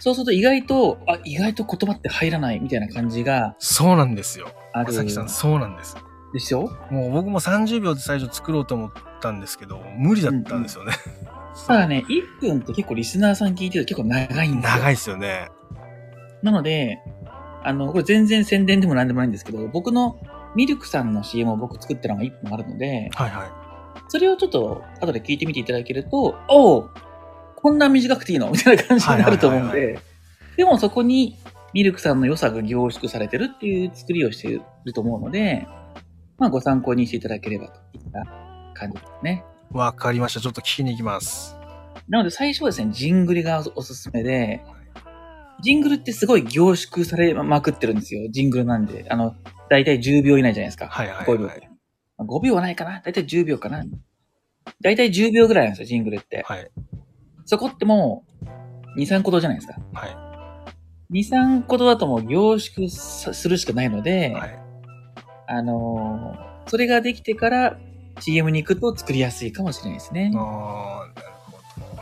[0.00, 4.48] そうすると意外と、あ、意外と言葉って入らないみたいな感じがそうなんですよ。
[4.72, 5.96] あさきさん、そうなんです。
[6.32, 6.68] でしょ？
[6.90, 10.92] もう僕も30秒で最初作ろうと思ったんですけど、無理だったんですよね。
[11.68, 14.78] ただね、1分って結構リスナーさん聞いてると結構長いんですよ。
[14.78, 15.48] 長いですよね。
[16.42, 16.98] なので、
[17.62, 20.18] あの、これ全然宣伝でも何でもないんですけど、僕の
[20.56, 23.48] ミルクさんの CM を僕作ってるのが1本あるので、はいはい。
[24.08, 26.90] それをちょっと後で聞いてみていただけると、おう
[27.64, 28.50] こんな短くていいの？
[28.52, 29.98] みたいな感じになると思うんで、
[30.58, 31.38] でもそこに
[31.72, 35.66] ミルクさんの良さが凝縮されてるっていう作りをしていると思うので、
[36.36, 38.22] まあご参考にしていただければといった
[38.74, 39.44] 感じですね。
[39.70, 40.40] わかりました。
[40.40, 41.56] ちょっと聞きに行きます。
[42.06, 44.60] なので最初はですね、ジングルがおすすめで、
[45.62, 48.30] ジングルってすごい凝縮されまくってるんですよ。
[48.30, 49.06] ジングルなんで。
[49.08, 49.34] あの、
[49.70, 50.88] だいたい10秒以内じゃないですか。
[50.88, 51.46] はいはい5秒。
[51.46, 51.70] はい。
[52.18, 53.82] 5秒はないかなだいたい10秒かな
[54.82, 56.42] だいたい10秒ぐらいなんですよ、ジングルって。
[56.46, 56.70] はい。
[57.44, 58.24] そこっても
[58.96, 59.74] う、2、3個じゃないですか。
[59.92, 60.16] はい。
[61.22, 64.58] 2、3個だともう凝縮さするしかないので、はい。
[65.46, 67.78] あのーそれができてから
[68.20, 70.32] CM に行くと作りやすいかもしれないですね。
[70.34, 71.28] ああ、なる
[71.78, 71.98] ほ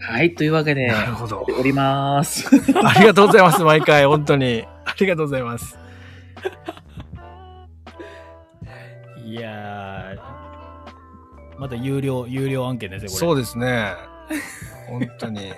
[0.00, 1.46] はい、というわけでど。、なるほど。
[1.58, 2.46] おります。
[2.84, 3.62] ありがとうございます。
[3.62, 4.64] 毎回、本当に。
[4.84, 5.78] ありがとうございます。
[9.24, 10.43] いやー、
[11.58, 13.18] また有料、有料案件ですよ、これ。
[13.20, 13.94] そうですね。
[14.88, 15.52] 本当に。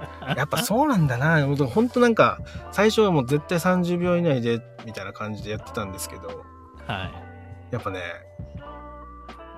[0.36, 1.46] やっぱそうなんだな。
[1.46, 2.38] 本当なんか、
[2.72, 6.44] 最初はもう絶対30秒以内で、みたいな感じでやってたんですけど、
[6.86, 7.26] はい。
[7.70, 8.00] やっぱね、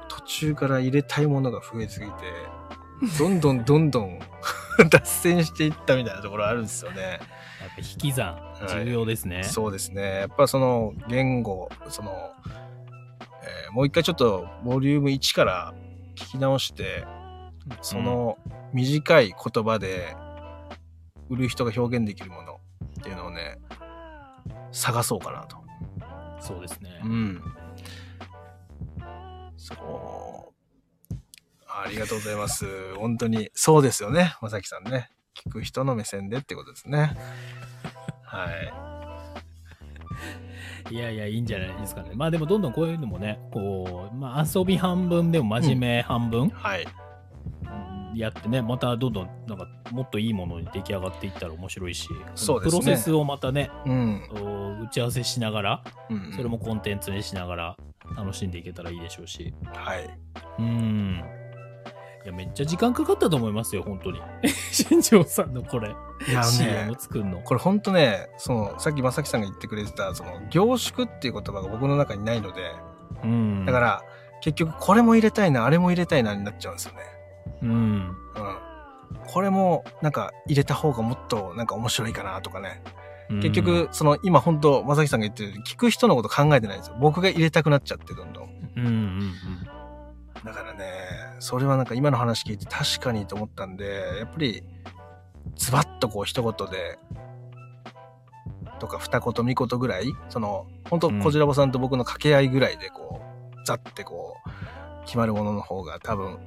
[0.08, 2.12] 途中から入れたいものが増えすぎて、
[3.18, 4.18] どんどん どんどん
[4.90, 7.02] 脱線していったみたいなところあるんですよね。
[7.02, 9.42] やっぱ引き算、重要ですね。
[9.44, 10.20] そうですね。
[10.20, 12.12] やっぱその言語、その、
[13.42, 15.74] えーもう一回ちょっとボリューム1から
[16.16, 17.06] 聞き直して、
[17.82, 18.38] その
[18.72, 20.16] 短い言葉で
[21.28, 22.60] 売る人が表現できるもの
[23.00, 23.58] っていうのをね、
[24.72, 25.56] 探そうかなと。
[26.40, 27.00] そうですね。
[27.04, 27.42] うん。
[29.56, 30.52] そ
[31.12, 31.14] う。
[31.68, 32.94] ありがとうございます。
[32.96, 34.34] 本当に、そうですよね。
[34.40, 35.10] まさきさんね。
[35.34, 37.16] 聞く人の目線でってことですね。
[38.24, 38.97] はい
[40.96, 42.10] やいや、いいんじゃないですかね。
[42.14, 46.50] まあでも、どんどんこういうのもね、こう、まあ遊び半分でも真面目半分い。
[46.54, 46.86] はい。
[48.14, 54.22] やってね、またどんどん、なんか、もっといいものに出来上がっていったら面白いし、そうですねプロセスをまたね、うん。
[54.80, 57.76] お打ち合わせしながら、うん、それもコンテンツにしながら
[58.16, 59.52] 楽しんでいけたらいいでしょうし。
[59.74, 60.18] はい。
[60.58, 61.22] うん。
[62.24, 64.20] いや、めっちゃ時間かかったと思いますよ、本当に。
[64.72, 67.40] 新庄さんのこれ、いやね CM 作るの。
[67.40, 72.72] これ本当ね、その、さっきまさきさんが言ってくれてた、その、凝縮っていう言葉が僕の中にないので、
[73.22, 73.64] うん。
[73.64, 74.02] だから、
[74.40, 77.00] 結局これも入れたいな、あれも入れたいなになっちゃうんですよね。
[77.62, 77.70] うん。
[77.70, 78.14] うん。
[79.26, 82.82] これも、なんか、入れた方がもっと、なんか面白いかなとかね。
[83.30, 86.96] 結局、その、今本当まさきさんが言ってる聞く人のこと考えてないんですよ。
[86.98, 88.48] 僕が入れたくなっちゃって、どんどん。
[88.76, 89.34] うん、うんうん
[90.44, 90.84] だからね、
[91.38, 94.62] それはなんか今の話聞いて確かにと思ったんで、やっぱり、
[95.56, 96.98] ズバッとこう一言で、
[98.78, 106.38] とか二言三言ぐらい、その、本当うんこじらぼさんと僕の掛け合いぐらいでこう、ザってこう、決まるものの方が多分、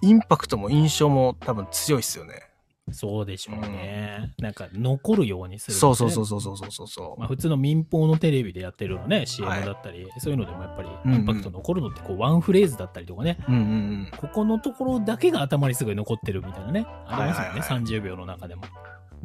[0.00, 2.53] インパクトも印象も多分強いっすよね。
[2.94, 3.10] うん。
[3.10, 4.32] そうでしょうね。
[4.38, 5.76] なんか、残るようにする、。
[5.76, 7.20] そうそうそううそうそうそうそうそう。
[7.20, 14.10] まあ、普通の民放のテレビでやってるのね、CM はいだったり、そういうのでもやっぱりインパクト残るのって、こう、ワンフレーズだったりとかね、うんうんうん。
[14.16, 18.62] ここのところだけが頭にすごい残ってるみたいなね、ありますよね、はいはいはい30秒の中でも。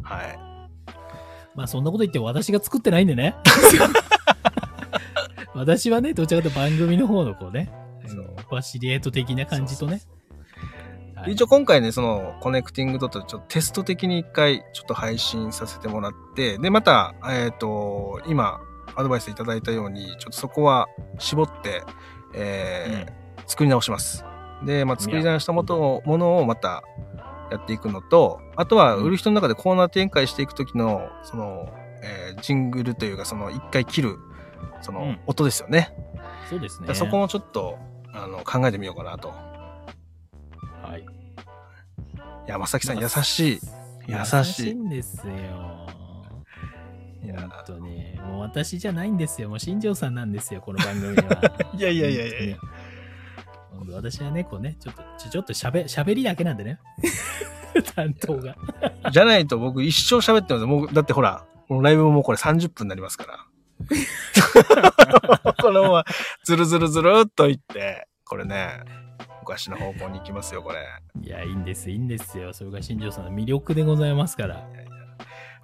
[0.02, 0.40] はい。
[1.56, 3.36] まあそんなこと言って私が作ってないんでね。
[5.54, 7.70] 私はね、どちらかというと番組の方のこうね、
[8.10, 10.02] あのファシリエイト的な感じとね。
[11.22, 18.62] はい一応今回ね、そのコネクティングドットちょっとテスト的に一回ちょっと配信させてもらって、で、また、えっ、と、今、
[18.96, 21.84] アドバイスいただいたように、ちょっとそこは絞って、
[22.34, 24.24] えー作り直します。
[24.64, 26.84] で、まあ、作り直したもとものをまた
[27.52, 31.68] やっていくのと、あとは売る人の中でコーナー展開していくときの、その、
[32.04, 34.20] えージングルというか、その一回切る、
[34.82, 35.96] そのうん音ですよね。
[36.48, 36.94] そうですね。
[36.94, 37.80] そこもちょっと、
[38.14, 39.49] あの、考えてみようかなと。
[42.50, 43.60] や、まさん優しい。
[44.08, 45.34] 優優しいんですよ。
[47.24, 48.20] いや本当に。
[48.22, 49.50] もう私じゃないんですよ。
[49.50, 51.54] もう新庄さんなんですよ、この番組は。
[51.78, 52.58] いやいやいやいやいや
[53.92, 56.80] 私はね、こうね、ちょっと、ちょっと喋、喋りだけなんでね。
[57.96, 58.56] 担当が。
[59.12, 60.68] じゃないと僕一生喋ってますよ。
[60.68, 63.46] もう、だってほら、このライブももうこれ30分になりますから。
[65.62, 66.06] このまま、
[66.44, 68.99] ずるずるずるっといって、これね、お
[69.50, 70.80] かしな方向に行きますよ、これ。
[71.22, 72.54] いや、いいんです、いいんですよ。
[72.54, 74.68] それが新庄さんの魅力でございますから。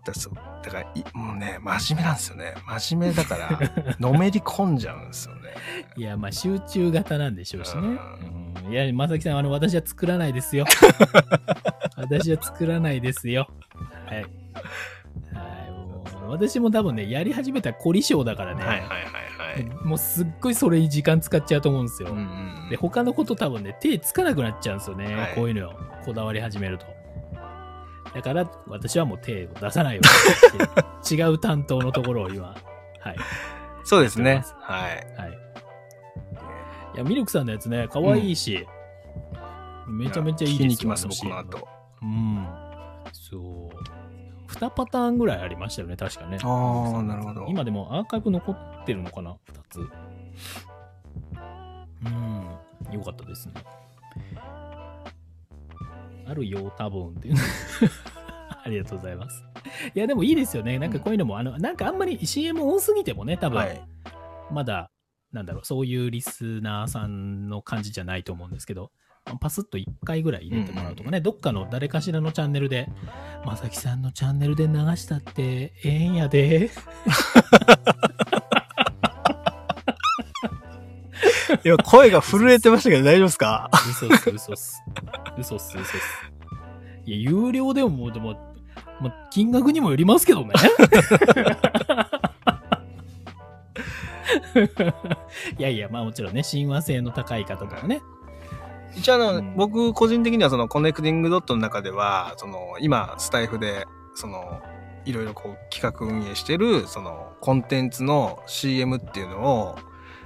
[0.05, 2.53] だそうだからい、もうね、真面目なんですよね。
[2.67, 3.59] 真面目だから、
[3.99, 5.41] のめり込んじゃうんですよね。
[5.97, 7.81] いや、まあ、集中型なんでしょうしね。
[7.81, 10.65] ううん、いや、まさきさん、あの、私は作らないですよ。
[11.97, 13.49] 私は作らないですよ。
[14.05, 14.15] はい。
[14.17, 14.23] は
[15.67, 18.63] い、もう、私も多分ね、やり始めたら凝り性だからね。
[18.63, 19.14] はいはいはいはい。
[19.85, 22.09] もうすっごいそれに時間使っちゃうと思うんですよ。
[22.09, 25.15] うんうんで、他のこと多分ね、手つかなくなっちゃうんですよね。
[25.15, 26.85] はいこういうのをこだわり始めると。
[28.13, 32.55] だから、私はもう手を出さないように 違う担当のところを今、
[32.99, 33.15] はい。
[33.83, 34.43] そうですね。
[34.61, 35.21] はい。
[35.21, 35.31] はい。
[36.95, 38.65] いや、ミルクさんのやつね、可愛いし、
[39.87, 41.67] めちゃめちゃいいですよ聞きに来ます、あ僕の後。
[42.01, 42.47] うん。
[43.11, 43.64] そう。
[44.55, 46.37] 2パターンぐらいありましたよね、確かね。
[46.41, 47.45] ああ、なるほど。
[47.47, 49.79] 今でもアーカイブ残ってるのかな ?2 つ。
[52.05, 52.93] うん。
[52.93, 53.53] よかったですね。
[56.27, 57.35] あるよ、多分っていう。
[58.63, 59.43] ありがとうございます。
[59.93, 60.79] いや、でもいいですよね。
[60.79, 63.81] なんかこういうのも、あの、なんかあんまり CM 多すぎてもね、多分、はい。
[64.51, 64.91] まだ、
[65.31, 68.91] なんだろう、そういうリスナーさんの感じじゃないと思うんですけど、
[69.39, 72.87] パスッと1回ぐらい入れてもらうとかね、どっかの誰かしらのチャンネルで、
[73.43, 76.69] まさきさんのチャンネルで流したってええんやで。
[81.63, 83.71] いや、声が震えてましたけど大丈夫ですか？
[83.89, 84.83] 嘘っす、嘘っす。
[85.37, 85.95] 嘘っす、嘘っす。
[87.05, 88.33] いや、有料でももう、でも、
[89.01, 90.53] まあ、金額にもよりますけどね。
[95.57, 98.01] いやいや、まあもちろんね、親和性の高い方とかね。
[98.95, 104.61] 一応あの、うん僕個人的にはそのコネクティングドットの中では、その今スタイフで、その、
[105.05, 109.75] いろいろこう企画運営してる、そのコンテンツの CM っていうのを、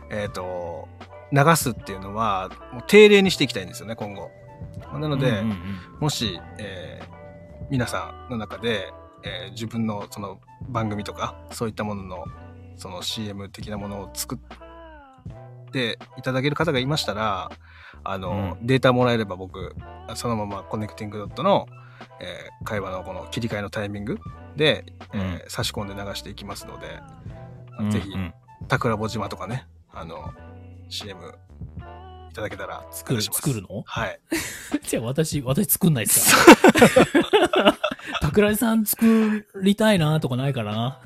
[0.10, 0.88] えっ、と、
[1.32, 4.32] 流すっていうのは、もう定例にしていきたいんですよね、今後。
[4.94, 5.58] なので、うんうんうん
[6.00, 7.20] もし、えー
[7.70, 8.92] 皆さんの中で、
[9.24, 12.26] えー自分のその番組とかそういったものの
[12.78, 17.52] その CM 的なものを作っていただける方がいましたら
[18.04, 19.76] あの、データもらえれば僕
[20.16, 21.68] そのままコネクティングドットの、
[22.22, 24.20] えー会話のこの切り替えのタイミング
[24.56, 27.00] で、えー差し込んで流していきますので、
[27.80, 28.34] うんぜひうん。
[28.70, 30.34] 桜穂島とかねあの
[30.90, 31.20] CM
[32.32, 33.84] いただけたら作る、作るの？
[33.86, 34.20] はい。
[34.88, 37.76] じゃあ私、私作んないっすか？
[38.22, 41.00] 桜井 さん作りたいなとかないかな。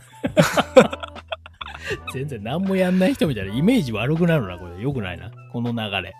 [2.13, 3.53] 全然何もやんない人みたいな。
[3.53, 4.81] イメージ悪くなるな、これ。
[4.81, 5.31] よくないな。
[5.51, 6.13] この流れ。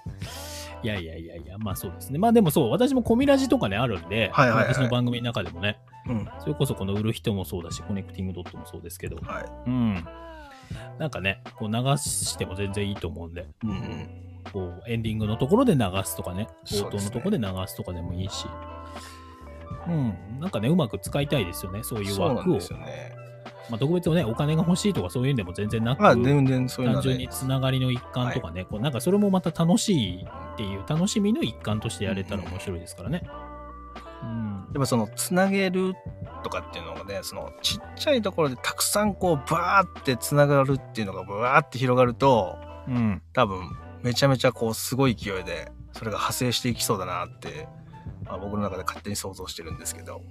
[0.84, 2.19] いやいやいやいや、まあそうですね。
[2.19, 6.30] まあでもそう、私もコミラジとかね、あるんで、はいはいはい私の番組の中でもね、うん。
[6.39, 9.46] それこそこの売る人もそうだし、コネクティングドットもそうですけど、はい。
[9.67, 10.06] うん。
[11.00, 14.10] なんかね、こう流しても全然いいと思うんで、うんうん。
[14.52, 17.06] こうエンディングのところで流すとかね、冒そうですね。
[17.06, 18.46] 頭のところで流すとかでもいいし、
[19.88, 22.62] うん、なんかね、うまく使いたいですよね、そういう枠をそうなんで。
[22.62, 23.15] すよね。
[23.69, 27.28] まあ、特別ね、お金が欲しいとかそういうんでも全然なく、まあ、全然そういう単純に。
[27.30, 33.23] つながりの一環とかね、こうなんかそれもまた楽しいっていう、楽しみの一環としてやれたら面白いですからね。
[34.23, 34.67] うん。
[34.73, 35.93] やっぱその、つなげる
[36.43, 43.21] とかっていうのがね、その、ちっちゃいところでたくさんこう、バーってつながるっていうのがバーって広がると、うん。
[43.34, 43.62] 多分、
[44.02, 47.67] めちゃめちゃこう、すごい勢いで、それが派生していきそうだなって、
[48.26, 50.21] まあ、僕の中で勝手に想像してるんですけど。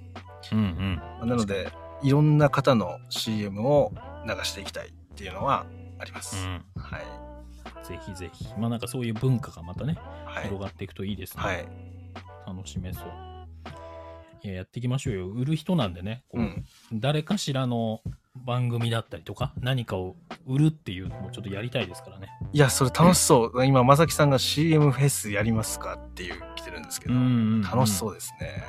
[0.51, 0.95] うんうん。
[0.95, 1.71] まあなので、
[2.03, 3.91] いろんな方の CM を
[4.27, 5.65] 流していきたいっていうのは
[5.99, 6.35] あります。
[6.45, 6.63] うん。
[6.75, 7.23] はい。
[7.85, 8.45] ぜひぜひ。
[8.57, 10.43] まあなんかそういう文化がまたね、はい。
[10.43, 11.43] 広がっていくといいですね。
[11.43, 11.67] はい。
[12.45, 13.05] 楽しめそう。
[14.43, 15.27] いや、やっていきましょうよ。
[15.27, 16.65] 売る人なんでね、こううん。
[16.91, 18.01] 誰かしらの
[18.35, 22.27] 番組だったりとか、何かを売るっていうのもちょっとやりたいですからね。
[22.51, 23.65] いや、それ楽しそう。
[23.65, 28.63] 今、まさきさんが CM フェスやりますかっていう来てるんですけど、ん楽しそうですね。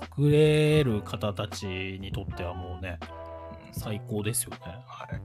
[0.00, 1.66] 作れる方たち
[2.00, 3.24] にとってはもうね、うん
[3.76, 4.58] 最高ですよね。
[4.86, 5.20] はい。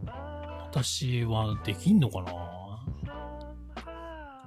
[0.72, 2.34] 私はできんのかな？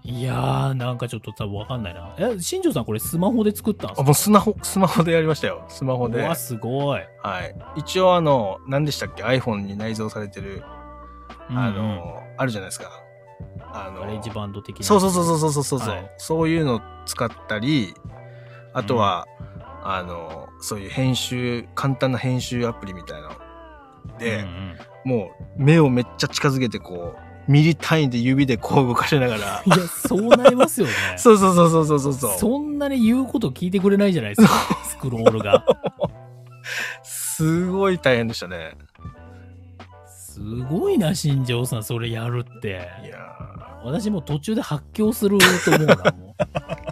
[0.03, 2.13] いやー、なんかちょっと多分わかんないな。
[2.19, 4.03] え、新庄さんこれスマホで作ったんですか？
[4.03, 5.65] あもうスマホ、スマホでやりましたよ。
[5.69, 6.19] スマホで。
[6.19, 6.37] うわ、はい。
[6.37, 7.03] すごい。
[7.77, 10.65] 一応あの、何でしたっけ ?iPhone に内蔵されてる、
[11.49, 12.91] あうんうん、の、あるじゃないですか。
[13.73, 14.85] あのガレージバンド的な。
[14.85, 17.95] そうそうそうそうそうそうそう、はいそういうのを使ったり、
[18.75, 19.29] あとは、
[19.85, 27.17] あの、そういう編集、簡単な編集アプリみたいなので、うんうんもう目をめっちゃ近づけてこ
[27.49, 30.93] う、ミリ単位で指でこう動かしながら い、や、そうなりますよね。
[31.17, 32.39] そ うそうそうそうそうそうそう。
[32.39, 35.65] そんなに言うこと聞いてくれないじゃないですか、スクロールが。
[37.03, 38.77] すごい大変でしたね。
[40.07, 42.89] すごいな、新庄さん、それやるって。
[43.05, 43.19] いや
[43.85, 46.92] 私もう途中で発狂すると思うな、もう。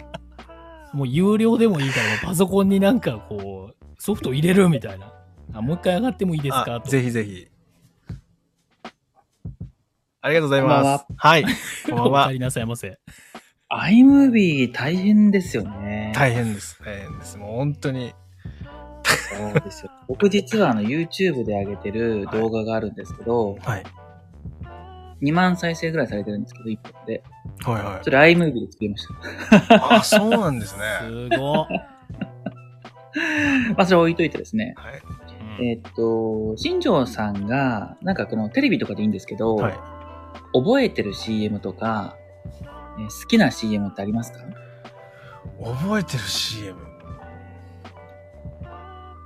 [0.93, 5.13] もう有料でもいいから、パソコンになんかこう、ソフト入れるみたいな。
[5.53, 6.81] あもう一回上がってもいいですか？
[6.85, 7.47] ぜひぜひ。
[10.23, 11.05] ありがとうございます。
[11.17, 11.45] はい。
[11.89, 12.33] こんばんは お帰。
[12.35, 12.99] りなさいませ。
[13.71, 16.11] iMovie 大変ですよね。
[16.15, 16.79] 大変です。
[16.83, 17.37] 大変です。
[17.37, 18.13] もう本当に。
[19.03, 19.91] そうですよ。
[20.07, 23.83] 僕実はあの YouTube で上げてる動画があるんですけど、はい。
[25.21, 27.23] 2万再生ぐらいされてるんですけど、1本で。
[27.63, 28.09] はいはいそ。
[28.09, 29.07] れ iMovie で作りまし
[29.69, 29.93] た。
[29.95, 30.83] あ、そうなんですね。
[31.01, 31.67] すごっ。
[33.77, 34.73] まあそれ置いといてですね。
[34.77, 34.93] はい。
[34.95, 35.01] うん
[35.63, 39.73] えっと、新庄さんが、なんかこのテレビとかでいいんですけど、はい。
[40.53, 42.15] 覚えてる CM とか、
[42.97, 44.39] えー好きな CM ってありますか？
[45.63, 46.77] 覚えてる CM。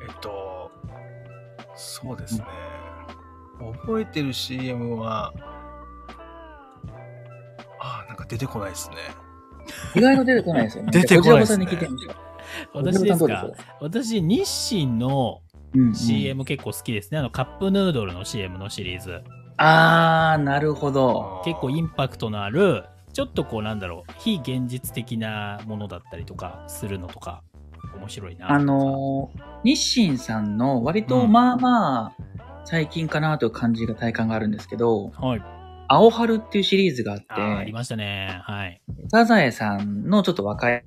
[0.08, 0.72] えっと、
[1.76, 2.46] そうですね。
[3.82, 5.34] 覚えてる CM は、
[7.80, 8.96] あーなんか出てこないですね。
[9.96, 10.92] 意外と出てこないですよね。
[10.92, 12.16] 出てこないですねじゃあこちらこそに聞いてみましょう。
[12.74, 13.48] 私ですか？
[13.82, 15.42] 私、日清の
[15.74, 17.18] うんうん CM 結構好きですね。
[17.18, 19.22] あの、カップヌードルの CM のシリーズ。
[19.58, 21.42] あー、なるほど。
[21.46, 27.44] 結構インパクトのある、ちょっとこうなんだろう、非現実的なものだったりとかするのとか、
[27.98, 28.52] 面白いな。
[28.52, 32.12] あのー日清さんの割とうんまあまあ、
[32.66, 35.42] 最近かなという感じが体感があるんですけど、はい。
[35.88, 38.42] 青春っていうシリーズがあって、あーありましたね。
[38.44, 38.82] はい。
[39.10, 40.84] サザエさんのちょっと若い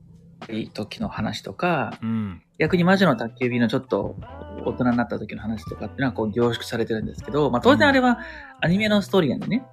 [0.73, 2.43] 時の話とか、うん。
[2.59, 4.17] 逆に魔女の宅急便のちょっと
[4.65, 8.19] 大人になった時の話とかっていうのはこう凝縮されてるんですけど、まあ当然あれは
[8.61, 9.65] アニメのストーリーなんでね、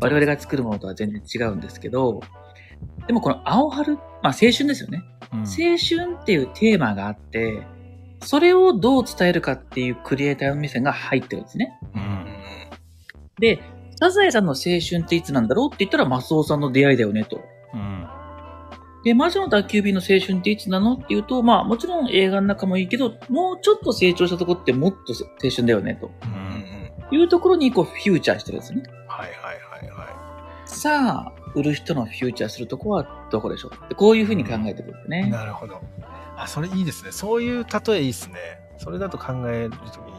[0.00, 2.20] 我々が作るものとは全然違うんですけど、
[3.06, 5.02] でもこの青春、まあ青春ですよね。
[5.32, 5.44] うん青
[5.76, 7.66] 春っていうテーマがあって、
[8.20, 11.78] それをどう伝えるかっていうクリエイターの目線が入ってるんですね。
[11.94, 12.26] ううんん。
[13.40, 13.60] で、
[14.00, 17.40] サザエさんの青春っていつなんだろうって言ったらマスオさんの出会いだよねと。
[17.74, 18.06] うん。
[19.02, 26.38] で、魔女の宅急便の青春っていつなのっていうと、まあもちろん映画の中もいいけど、もうちょっと成長したとこってもっと青春だよねとうんうん
[27.10, 27.20] うん。
[27.20, 28.84] いうところにこうフューチャーしてるんですね。
[29.08, 33.88] はいはいはいはさあ、売る人のフューチャーするとこはどこでしょう？
[33.88, 35.10] でこういうふうに考えてくるんですい。
[35.10, 35.30] ね。
[35.30, 35.80] なるほど。
[36.36, 37.10] あ、それいいですね。
[37.10, 38.34] そういう例えいいですね。
[38.76, 40.17] それだと考えるときに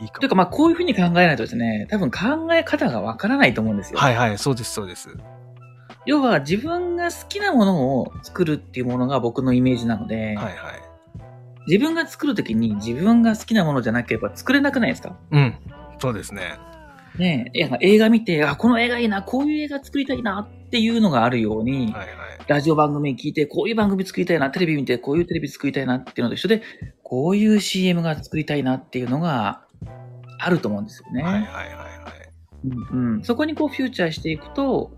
[0.00, 0.20] いいかも。
[0.20, 2.18] というかまあこういうふうに考えないとですね、多分考
[2.54, 3.98] え方がわからないと思うんですよ。
[3.98, 5.10] はいはい、そうですそうです。
[6.04, 10.54] 要は自分が好きなものを作るっていうものが僕のイメージなので、はいはい。
[11.66, 15.16] 自分が作るときに自分が好きなものじゃなければ作れなくないですか？
[15.32, 15.54] うん。
[15.98, 16.58] そうですね。
[17.18, 22.08] ねえ、映画見て、あ、この映画いいな、こういう映画作りたいなっていうのがあるように、はいはい。
[22.46, 26.62] ラジオ番組聞いて、こういう番組作りたいな、テレビ見て、こういうテレビ作りたいなっていうのと一緒で、
[27.02, 29.65] こういう CM が作りたいなっていうのが
[30.38, 31.22] あると思うんですよね。
[31.22, 32.26] はいはいはいはい。
[32.92, 34.90] うんうん、そこにこうフューチャーしていくと、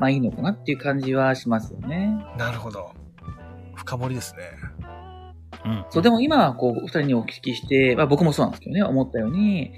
[0.00, 2.24] まあいいのかなっていう感じはしますよね。
[2.38, 2.92] なるほど。
[3.74, 4.42] 深掘りですね。
[5.64, 5.84] うん。
[5.90, 9.72] そう、でも今はこう、お二人にお聞きして、まあ僕もそうなんですけどね、思ったように、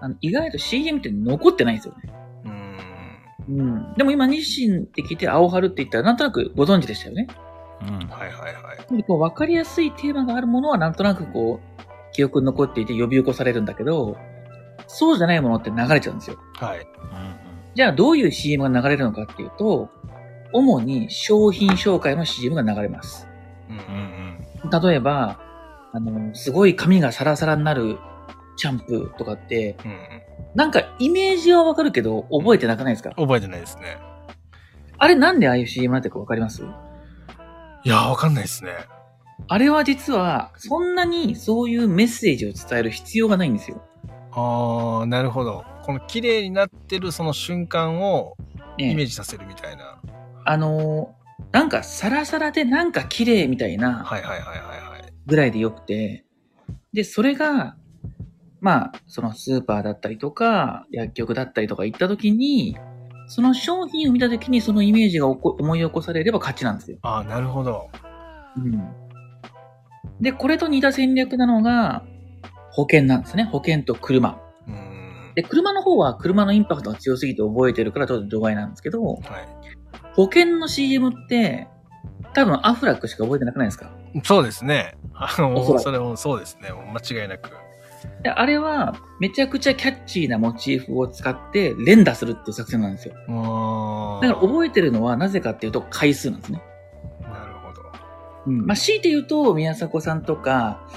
[0.00, 2.12] あの意外と CM って残ってないんですよね。
[2.44, 3.60] うーん。
[3.60, 3.94] うん。
[3.94, 7.28] でも今、日清って聞いて、青春って言ったら、なんとなくご存知でしたよね。
[7.82, 8.08] うん。
[8.08, 8.96] はいはいはい。
[8.96, 14.16] でこう分かりやすいテーマがあるものは、なんとなくこう、記憶に残っていて呼び起こされるんだけど、
[14.86, 16.38] そうじゃないものって流れちゃうんですよ。
[16.54, 16.80] はい。
[16.80, 16.86] うん
[17.74, 19.88] じゃあ、どういう CM が流れるのかっていうと、
[20.52, 23.28] 主に商品紹介の CM が流れます。
[23.68, 25.38] うんううんん例えば、
[25.92, 27.98] あの、すごい髪がサラサラになる
[28.56, 29.90] シャンプーとかって、うん。
[29.90, 29.98] うん
[30.54, 33.10] なんかイメージはわかるけど、覚えてなくないですか？
[33.16, 33.26] うん。
[33.26, 33.98] 覚えてないですね。
[34.96, 36.62] あれなんでああいう CM なってるかわかります？
[37.84, 38.72] いやー、わかんないですね。
[39.46, 43.82] あれは実は、そんなにそういうメッセージを伝える必要がないんですよ。
[44.38, 45.64] あー、なるほど。
[45.82, 48.36] この綺麗になってるその瞬間を
[48.76, 50.00] ねイメージさせるみたいな。
[50.44, 51.18] あのー
[51.52, 55.12] なんかサラサラでなんか綺麗みたいなはいはいはいはいはい。
[55.26, 56.24] ぐらいでよくて、
[56.92, 57.76] で、それが、
[58.60, 62.76] まあ、そのスーパーだったりとか、薬局だったりとか行った時に、
[63.28, 66.98] その商品を見たときにそのイメージが思い起こされれば勝ちなんですよ。
[67.02, 67.88] ああ、なるほど。
[68.56, 68.88] うん。
[70.20, 72.04] で、これと似た戦略なのが、
[72.78, 73.42] 保険なんですね。
[73.42, 74.40] 保険と車。
[75.34, 79.22] で、車の方は車のインパクトが強すぎて覚えてるからちょっと除外なんですけど、はい。
[80.14, 81.66] 保険の CM って、
[82.34, 83.90] 多分アフラックしか覚えてなくないですか？
[84.22, 84.96] そうですね。
[85.12, 86.68] あの、おそれもそうですね。
[86.70, 87.50] 間違いなく。
[88.22, 93.14] であれは、めちゃくちゃキャッチーなモチーフを使って連打するっていう作戦なんですよ。
[93.28, 96.62] あだから覚えてるのはなぜかっていうと回数なんですね。
[97.22, 97.82] なるほど。
[98.46, 98.66] うん。
[98.66, 100.88] まあ、強いて言うと、宮迫さんとか、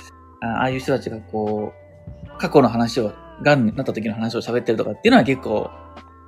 [0.41, 3.13] あああいう人たちがこう、過去の話を、
[3.43, 5.69] 癌になった時の話を喋ってるとかっていうのは結構、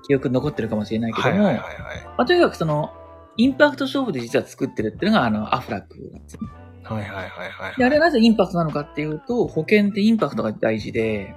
[0.07, 2.03] 記憶に残ってるかもしれないけども、はいはいはいはい。
[2.05, 2.93] まあ、とにかくその、
[3.37, 6.49] インパクト勝負で実は作ってるっていうのが、あの、アフラックなんですよね。
[6.83, 7.75] はいはいはいはい。
[7.77, 11.33] で、あれはなぜインパクトなのかっていうと、保険ってインパクトが大事で、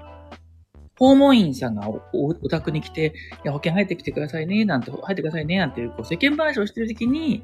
[0.98, 3.14] 訪問員さんがおおお宅に来て、
[3.44, 7.42] いや、保険入ってきてくださいね、なんて、入ってくださいね、なんていう、こう、世間話をしてる時に、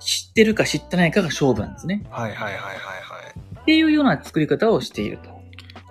[0.00, 2.04] 知ってるか知ってないかが勝負なんですね。
[2.10, 2.76] はいはいはいはいはい。
[3.70, 5.30] っていうような作り方をしていると。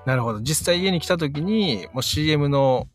[0.05, 0.41] なるほど。
[0.41, 2.89] 実際家に来た時に、もう CM の、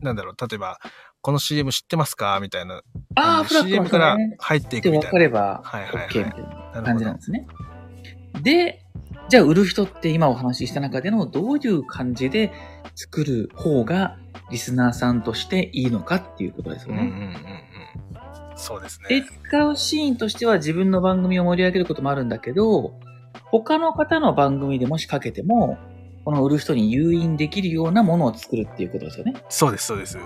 [0.00, 0.78] なんだろう、例えば、
[1.20, 2.38] この CM 知ってますか？
[2.40, 2.76] みたいな。
[2.76, 2.80] あ
[3.16, 4.34] あ、のフラッグ CM のからね。
[4.38, 5.10] 入っていくみたいな。
[5.10, 6.42] かれば、はいはいはい OK みたい
[6.74, 7.46] な感じなんですね。
[8.42, 8.86] で、
[9.28, 12.52] じゃあ売る人って今お話しした中でのどういう感じで
[12.94, 14.16] 作る方が
[14.50, 17.06] リスナーさんとしていいのかっていうことですよほど。
[17.06, 17.26] うんうんね。
[18.10, 18.56] うんうん。
[18.56, 19.26] そうですで、ね。
[19.48, 22.98] 使うシーンとしては自分の番組を盛り上げることもあるんだけど、
[23.50, 25.78] 他の方の番組でもしかけても、
[26.24, 29.34] この売る人に誘引できるようなものを作るっていうことですよね。
[29.48, 30.18] そうですそうです。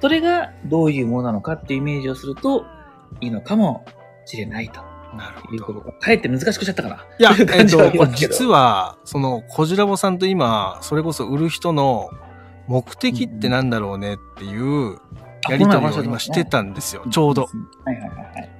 [0.00, 2.64] それがどういうものなのかっていうイメージをすると
[3.20, 3.84] いいのかも
[4.24, 4.80] しれないと
[5.16, 5.54] なるほど。
[5.54, 5.92] いうことか。
[5.92, 7.06] かえって難しくしちゃったかな。
[7.18, 12.10] いや、えっと、実は、その、こじらぼさんと今、それこそ売る人の
[12.66, 14.98] 目的ってなんだろうねっていう
[15.48, 17.04] やりとりを今してたんですよ。
[17.10, 17.42] ちょうど。。
[17.84, 18.50] はいはいはいはい。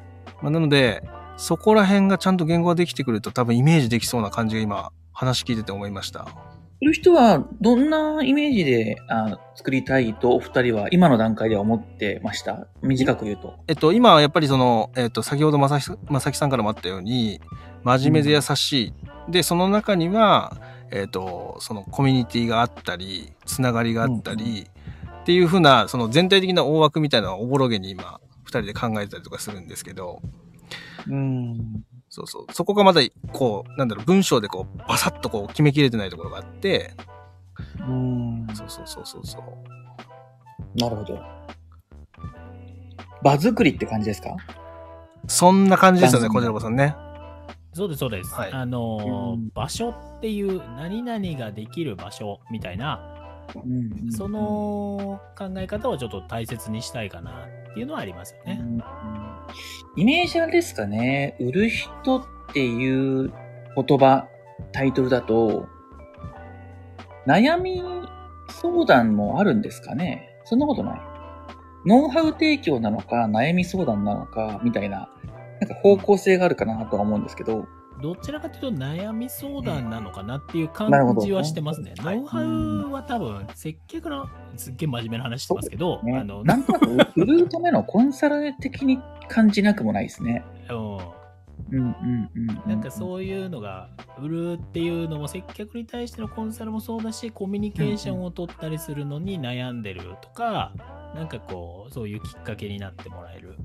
[0.43, 1.03] まあ、なので、
[1.37, 6.27] そこら辺がちゃんと言語ができてくると多分イメージできそうな感じが今、話聞いてて思いました。
[6.81, 12.67] 売る人はどんなイメージであ作りたいとお二人は今の段階では思ってました？
[12.83, 13.55] 短く言うと。
[13.69, 17.41] えっと、今はやっぱりその、えっと、先ほどまさきまさきさんからもあったように、
[17.85, 18.95] 真面目で優しい。
[19.29, 20.57] で、その中には、
[20.91, 24.67] えっと、そのコミュニティがあったり、つながりがあったり、
[25.21, 30.21] っていうふうな、その全体的な大枠みたいなのをおぼろげに今、二人で考えたりとかするんですけど、
[31.09, 31.85] うん。
[32.09, 32.53] そうそう。
[32.53, 33.01] そこがまだ、
[33.33, 36.95] こう、なんだろう、文章でこう、バサッとこう、決めきれてないところがあって、
[37.81, 38.47] うん。
[38.55, 40.79] そうそうそうそうそう。
[40.79, 41.19] なるほど。
[43.23, 44.37] 場作りって感じですか？
[45.29, 46.97] そんな感じですよね、小次郎さんね。
[47.73, 48.35] そうです、そうです。
[48.35, 53.01] はいあのーうん場所っていう、何々ができる場所みたいな、
[53.55, 58.59] うんそ、の考え方をちょっと大切にしたいかなっていうのはありますよね。
[58.61, 58.83] うん
[59.97, 61.37] イメージあれですかね。
[61.41, 63.33] 売る人っていう
[63.77, 64.29] 言葉、
[64.73, 65.67] タイトルだと、
[67.27, 67.83] 悩み
[68.49, 71.01] 相談もあるんですかねそんなことない。
[71.87, 75.09] ノウハウ提供なのか、悩み相談なのか、みたいな、
[75.61, 77.67] なんか方向性があるかなとは思うんですけど、
[78.01, 80.91] どちらかというと悩み相談なのかなっていう感
[81.21, 81.95] じはしてますね。
[81.99, 90.45] はいノウハウは多分、接客の、すっげえ真面目な話してますけど、ねあの、なんとなく売るためのコンサル的に感じなくもないですね。
[90.71, 91.23] うん
[91.71, 92.69] うんうんうん。
[92.69, 93.89] なんかそういうのが、
[94.19, 100.73] 売るっていうのも接客に対してのコンサルもそうだし、コミュニケーションを取ったりするのに悩んでるとか、
[101.15, 103.57] なんかこう、そういうきっかけになってもらえる。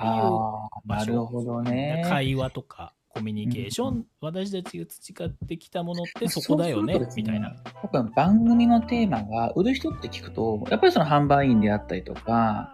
[0.00, 2.04] ああ、場所なるほどね。
[2.06, 7.56] 会話とか、コミュニケーション、うん私たちが培ってきたものってそこだよねそうするとですみたいな。
[7.82, 12.72] 多分番組のテーマが売る人って聞くと、やっぱりその販売員であったりとか、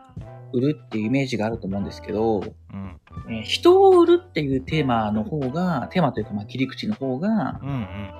[0.52, 2.42] 売るっていうイメージがあると思うんですけど、う
[2.76, 3.00] ん。
[3.28, 8.10] えー人を売るっていうテーマの方が、テーマというかまあ切り口の方がうんうん。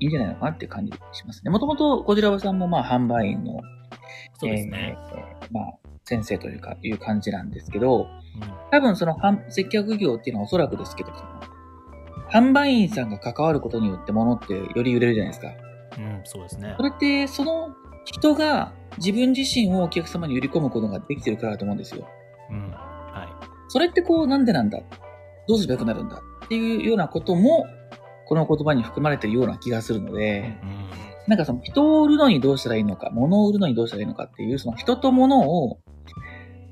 [0.00, 1.50] いいんじゃないのかなって感じしますね。
[1.50, 3.60] もともとこちらばさんもまあ販売員の、
[4.38, 4.96] そうですね。
[5.14, 8.08] えーまあ先生というか、いう感じなんですけど、うん
[8.70, 11.12] 多分その販接客業っていうのはおそらくですけど、
[12.32, 15.52] 販売員さんが関わることによって物ってより売れるじゃないですか。
[15.96, 16.82] うん、そうですねそ。
[16.82, 22.08] れって、その人が自分自身をお客様に売り込むことができてるからだと思うんですよ。
[22.50, 22.70] うん。
[22.72, 23.28] は
[23.68, 24.80] それってこう、なんでなんだ？
[25.46, 26.16] どうすればよくなるんだ？
[26.44, 27.64] っていうようなことも、
[28.26, 30.20] この言葉に含まれてるような気がするのい。
[30.20, 30.84] で、うん
[31.26, 35.80] なんかその人を売るのにどうしたらいいのか、物を売るのにどうしたらいいのかっていう、その人と物を、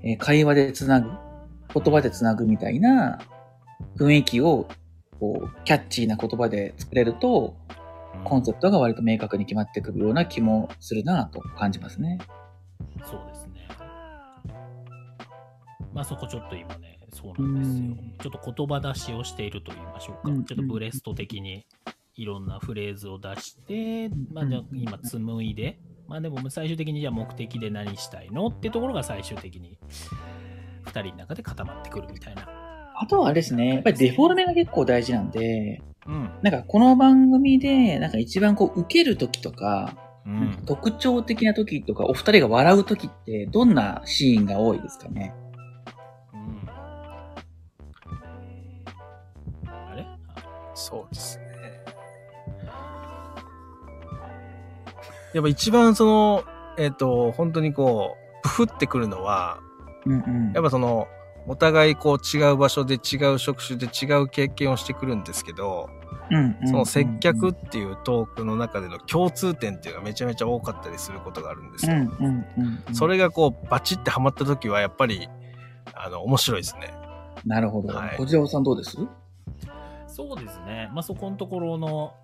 [0.03, 1.11] え会話でつなぐ、
[1.75, 3.21] 言葉でつなぐみたいな
[3.97, 4.69] 雰囲気を、
[5.21, 7.57] こう、キャッチーな言葉で作れると、
[8.25, 12.19] コンセプトが割と明確に決まってくるような気もするなと感じますね。
[13.05, 13.69] そうですね。
[15.95, 18.31] まあそこちょっと今ね、そうなんですよ。
[18.31, 20.33] ちょっと言葉出しをしていると言いましょうか。
[20.45, 21.67] ちょっとブレスト的に
[22.15, 29.79] いろんなフレーズを出して、まあじゃあ今紡いで、まあでも最終的にじゃあ目的で何したいのってところが最終的に
[30.85, 32.47] 2人の中で固まってくるみたいな。
[32.95, 36.31] あとはあれですね、やっぱりデフォルメが結構大事なんで、うん。
[36.43, 39.97] なんかこの番組で、なんか一番こう受ける時とか、
[40.27, 40.63] うん。
[40.67, 45.35] 特徴的な時とか、お二人が笑う時って、どんなシーンが多いですかね？
[46.33, 46.69] うん。
[49.69, 50.07] あれ？
[50.75, 51.41] そうです
[55.35, 56.45] やっぱ一番その、
[56.79, 59.61] えっ、と、本当にこう、プフってくるのは、
[60.07, 60.53] うんうん。
[60.53, 61.07] やっぱその、
[61.47, 65.91] お互いこう違う場所で違う職種で違う経験をしてくるんですけど、
[66.67, 71.97] その接客っていうトークの中での共通点っていうのがめちゃめちゃ多かったりすることがあるんですよ。
[72.93, 75.29] それがこうバチってハマった時はやっぱり、
[75.95, 76.95] あの、面白いですね。
[77.45, 77.93] なるほど。
[77.93, 78.97] はいこちらさんどうです？
[80.07, 80.89] そうですね。
[80.93, 82.15] まあそこのところの、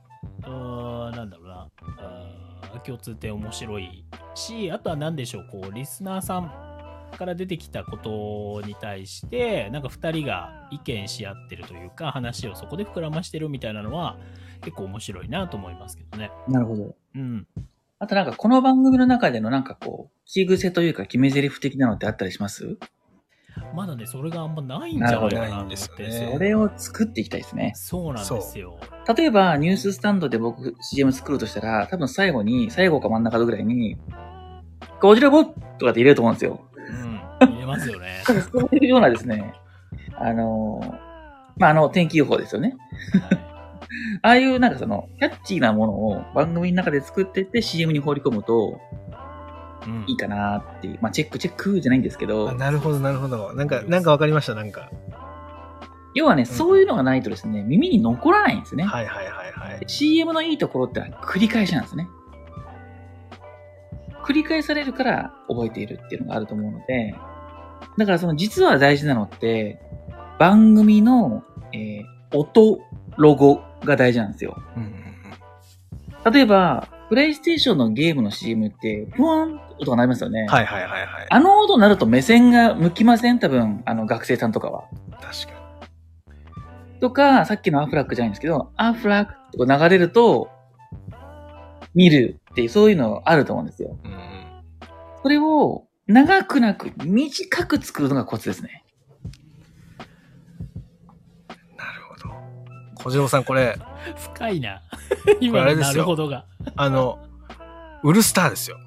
[0.43, 1.69] うーんなんだろうな、
[2.85, 4.05] 共通点面白い
[4.35, 6.53] し、あとは何でしょう、こう、リスナーさん
[7.17, 14.17] から出てきたことに対して、なんか2人が意見し合ってるというか、話をそこで膨らましてるみたいなのは、
[14.61, 16.31] 結構面白いなと思いますけどね。
[16.49, 16.95] なるほど。
[17.15, 17.47] うん。
[18.01, 22.77] あとなんかこの番組の中でのなんかこう、キー癖というか決め台詞的なのってあったりします？
[23.75, 26.33] まだね、それがあんまないんじゃないかなとですなるほどよ。
[26.33, 27.73] これを作っていきたいですね。
[27.75, 28.79] そうなんですよ。
[29.17, 33.97] 例えば、ニューススタンドで僕 CM 作るとしたら、多分最後に、最後か真ん中ぐらいに、
[35.01, 36.61] ゴジラボとかって入れると思うんですよ。
[37.41, 37.55] うん。
[37.55, 38.23] 見えますよね。
[38.25, 39.55] そういうようなですね、
[40.17, 41.09] あのー
[41.59, 42.77] まあ、あの、天気予報ですよね。
[44.23, 49.08] ああいうなんかその、キャッチーなものを番組の中で作ってって CM に放り込むとうん
[50.07, 53.53] いいかなっていう、まあ、チェックチェックじゃないんですけどあ、なるほど、なるほど。
[53.55, 54.91] なんか、なんかわかりました、なんか。
[56.15, 58.85] 要はね、そういうのがないとですね、耳に残らないんですね。
[58.85, 59.85] はいはいはいはい。
[59.87, 62.09] CM のいいところってのは繰り返しなんですね。
[64.25, 67.15] 繰り返されるから覚えているっていうのがあると思うので、
[67.97, 69.81] だからその実は大事なのって、
[70.39, 72.81] 番組の、えー音、
[73.17, 74.61] ロゴが大事なんですよ。
[74.77, 75.09] うんうんうん
[76.31, 80.47] 例えば、プレイステーションのゲームの CM って、ふわんって音が鳴りますよね。
[80.49, 81.27] はいはいはいはい。
[81.31, 84.85] あの音になると目線が向きません多分、あの学生さんとかは。
[85.21, 85.59] 確か
[87.01, 90.51] とか、さっきのアフラックじゃないんですけど、アフラックとか流れると、
[91.95, 93.97] 見るっていう、そういうのあると思うんですよ。
[94.05, 94.11] に。
[94.11, 94.21] うんうん。
[95.23, 98.85] それを、長くなく、短く作るのがコツですね。
[103.03, 103.79] 小次郎さん、これ、
[104.17, 104.83] 深いな。
[105.25, 106.45] こ 今のなるほどが。
[106.77, 107.19] あの、
[108.03, 108.79] ウルスターですよ。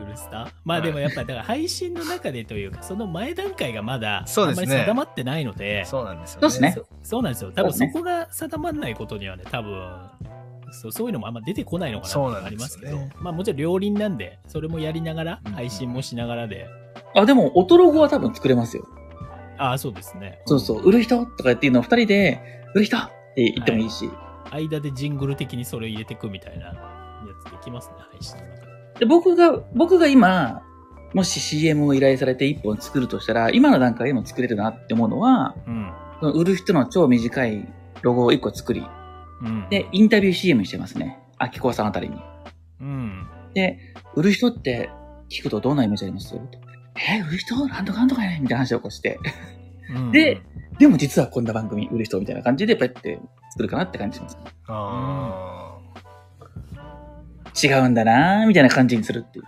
[0.00, 0.52] ウルスター？
[0.64, 4.66] まあでもやっぱだから配信の中でというかその前段階がまだあそうんですね。
[4.66, 5.84] まり定まってないので。
[5.84, 6.74] そうなんですよそうですね。
[6.76, 7.52] そそうなんですよ。
[7.52, 9.96] 多分そこが定まらないことにはね多分
[10.72, 13.22] そうそういうのもあんま出てこないのかなありますけどそうなんですよね。
[13.22, 15.52] まあもちろん両輪なんでそれもやりながらうん。
[15.52, 16.66] 配信もしながらで、
[17.14, 18.86] あ、でも、音ロゴは多分作れますよ。
[19.56, 20.40] ああそうですね。
[20.46, 23.00] そうそう、売る人とかっていうのを二人で、売る人っ
[23.34, 24.10] て言ってもいいし。
[24.50, 26.74] 間でジングル的にそれを入れていくみたいなや
[27.44, 30.62] つできますね配信の中でで僕が、僕が今、
[31.14, 35.92] もし CM を依頼されて一本作るとしたら、今の段階でも作れるなって思うのは、うん。
[36.20, 37.66] その売る人の超短い
[38.02, 38.84] ロゴを一個作り、
[39.42, 39.68] うん。
[39.70, 41.18] で、インタビュー CM してますね。
[41.38, 42.16] 秋子さんあたりに。
[42.80, 43.26] うん。
[43.54, 43.78] で、
[44.14, 44.90] 売る人って
[45.28, 46.36] 聞くとどんなイメージあります？
[46.96, 47.66] え、売る人？
[47.66, 49.18] なんとかなんとかやねみたいな話をこうして。
[49.90, 50.40] うんで
[50.78, 53.20] でも実はこんな番組売る人みたいな感じで、ペッて
[53.50, 54.38] 作るかなって感じします。
[54.66, 55.78] あ
[57.62, 59.44] 違うんだなーみたいな感じにするっていう。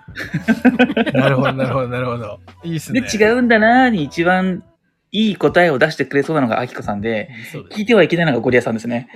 [1.08, 1.18] あ。
[1.18, 2.38] なるほど、なるほど、なるほど。
[2.62, 3.08] いいっすで、ね。
[3.12, 4.62] 違うんだなーに一番
[5.10, 9.08] いい答えを出してくれそうなのが秋子さんで、です聞いてはいけないのがゴリアさんですね。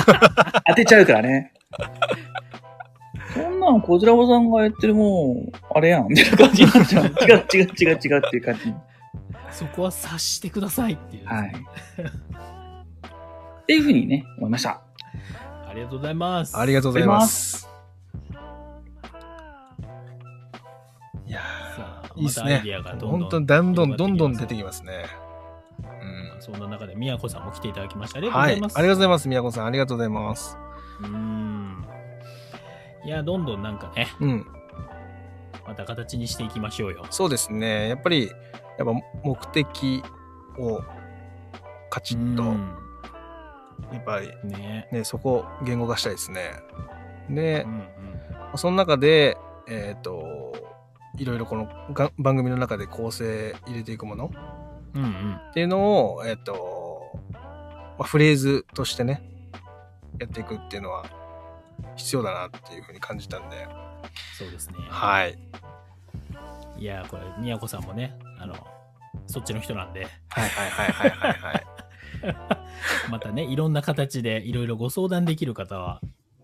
[0.68, 1.52] 当てちゃうからね。
[3.32, 7.04] そんなん、こちらぼさんがやってるもう、あれやん、みたいな感じになっちゃう。
[7.04, 8.00] 違う、違う、違う、違うっ
[8.30, 8.74] ていう感じに。
[9.56, 11.48] そこは察してくださいっていうはい。
[11.48, 11.52] っ
[13.66, 14.82] ていうふうにね、思いました。
[15.66, 17.68] ありがとうございますありがとうございます。
[21.26, 21.40] いや
[21.74, 22.62] さあーいいっすね
[23.00, 25.06] 本当にどんどんどんどん出ててきますね。
[25.80, 26.42] うん。
[26.42, 28.18] そんな中で、宮子さんも来ていただきました。
[28.18, 28.52] ありがとうごはい。
[28.52, 28.74] ありざいます。
[28.74, 29.28] がとうございます。
[29.28, 30.58] 宮子さん、ありがとうございます。
[31.00, 31.84] うーん。
[33.04, 34.46] いや、どんどんなんかね、うん。
[35.66, 37.06] また形にしていきましょうよ。
[37.10, 37.88] そうですね。
[37.88, 38.30] やっぱり、
[38.78, 38.92] やっぱ
[39.24, 40.02] 目的
[40.58, 40.82] を
[41.90, 42.42] カチッと、
[43.92, 44.88] やっぱりうんね。
[44.92, 46.52] ね、そこを言語化したいですね。
[47.30, 47.86] でう、んうん
[48.54, 49.36] その中で、
[49.68, 50.54] えっ、と、
[51.18, 54.30] いろいろこのが番組の中で構成入れていくもの
[54.94, 55.34] うんうん。
[55.50, 57.40] っていうのを、えっと、ま
[58.00, 59.22] あ、フレーズとしてね、
[60.18, 61.04] やっていくっていうのは
[61.96, 63.66] 必要だなっていうふうに感じたんで、
[64.38, 64.76] そうですね。
[64.88, 65.38] はい。
[66.78, 68.54] いやー、これ、宮子さんもね、あの、
[69.26, 71.66] そっちの人なんで、はいはいはいはいはいはい。
[73.10, 76.00] またね、いろんな形でいろいろご相談できる方は、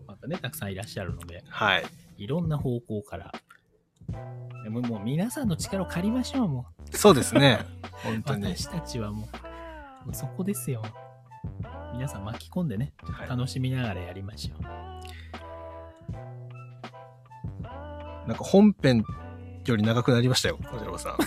[0.07, 1.83] またね、たくさんいらっしゃるので、はい。
[2.17, 3.31] いろんな方向から。
[4.63, 7.59] でももう皆さんの力を借りましょう、もそうですね。
[8.03, 8.23] 本う。
[8.23, 8.55] 当に。
[8.55, 9.27] 私たちはも
[10.03, 10.83] う、もうそこですよ。
[11.93, 14.63] 皆さん巻き込んでね、はい楽しみながらやりましょう。
[18.27, 19.03] なんか本編
[19.71, 21.17] より長くなりましたよ、小次郎さん。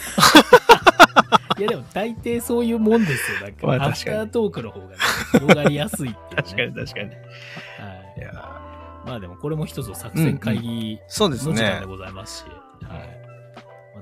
[1.59, 3.41] いやでも大抵そういうもんですよ。
[3.41, 4.97] なんか、まあアフタートークの方が、ね、
[5.33, 6.15] 広がりやすいっ
[6.45, 6.85] ていう、ね。
[6.85, 7.09] 確かに。
[7.09, 8.33] はいいや
[9.05, 11.87] まあでもこれも一つの作戦会議の時間で。
[11.87, 12.45] ございますし。
[12.85, 13.27] はい。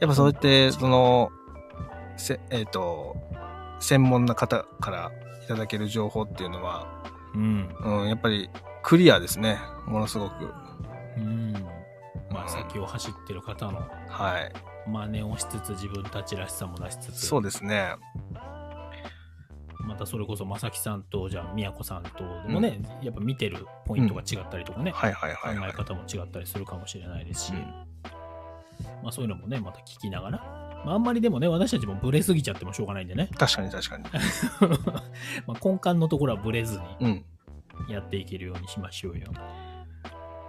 [0.00, 1.30] やっぱそうやって、その、
[2.16, 3.16] せえっ、と、
[3.80, 5.12] 専門な方から
[5.44, 6.86] いただける情報っていうのは、
[7.34, 7.68] うん。
[7.80, 8.48] うん、やっぱり
[8.82, 9.58] クリアですね。
[9.86, 10.52] ものすごく。
[11.18, 11.54] うん。
[12.34, 14.52] まあうん先を走ってる方のはい。
[14.90, 17.94] 真似をしつつ自分たちらしさも出しつつ、そうですね。
[19.80, 22.10] またそれこそ正木さんと、じゃあ宮子さんと
[22.46, 24.92] でもね、やっぱ見てるポイントが違ったりとかね。
[24.92, 27.58] 考え方も違ったりするかもしれないですし、うん
[29.02, 30.38] まあそういうのもね、また聞きながら、
[30.84, 34.04] まああんまりでもね、私たちもブレすぎちゃってもしょうがないんでね、確かに確かに。
[35.46, 37.24] まあ根幹のところはブレずにうん。
[37.88, 39.32] やっていけるようにしましょうよ。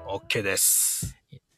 [0.07, 1.17] OK です。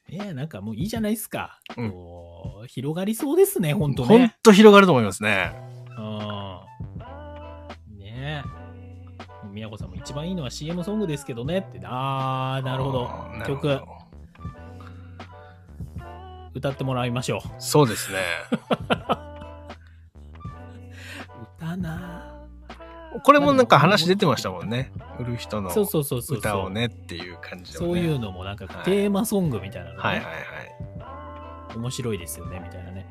[0.09, 1.59] いや、なんかもういいじゃないですか。
[1.75, 4.35] うんこう広がりそうですね、ほんとほんね。
[4.41, 5.51] と広がると思いますね。
[5.97, 6.59] うん。
[7.99, 8.47] ねえ。
[9.45, 11.79] もう宮子さんも一番いいのは CM ソングですけどねって。
[11.83, 13.09] あー、なるほど
[13.45, 13.81] 曲、
[16.53, 17.41] 歌ってもらいましょう。
[17.59, 18.19] そうですね。
[21.57, 22.26] 歌な
[23.23, 24.91] これもなんか話出てましたもんね。
[25.19, 26.37] 売る人のそうそうそうそう。
[26.37, 27.85] 歌をねっていう感じの、ね。
[27.87, 31.77] そういうのもなんかはいテーマソングみたいなの、ねはいはいはい。
[31.77, 33.05] 面白いですよね、みたいなね。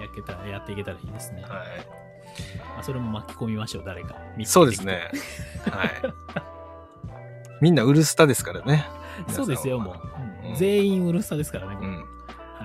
[0.00, 1.42] やけたらやっていけたらいいですね。
[1.42, 1.50] はい。
[1.50, 4.16] まあ、それも巻き込みましょう、誰か。
[4.44, 5.10] そうですね。
[5.70, 5.90] はい。
[7.60, 8.86] みんなウルスタですからね。
[9.28, 9.94] そうですよ、もう。
[9.94, 11.76] うん全員うるさですからね。
[11.80, 11.96] うん。
[11.96, 12.04] はい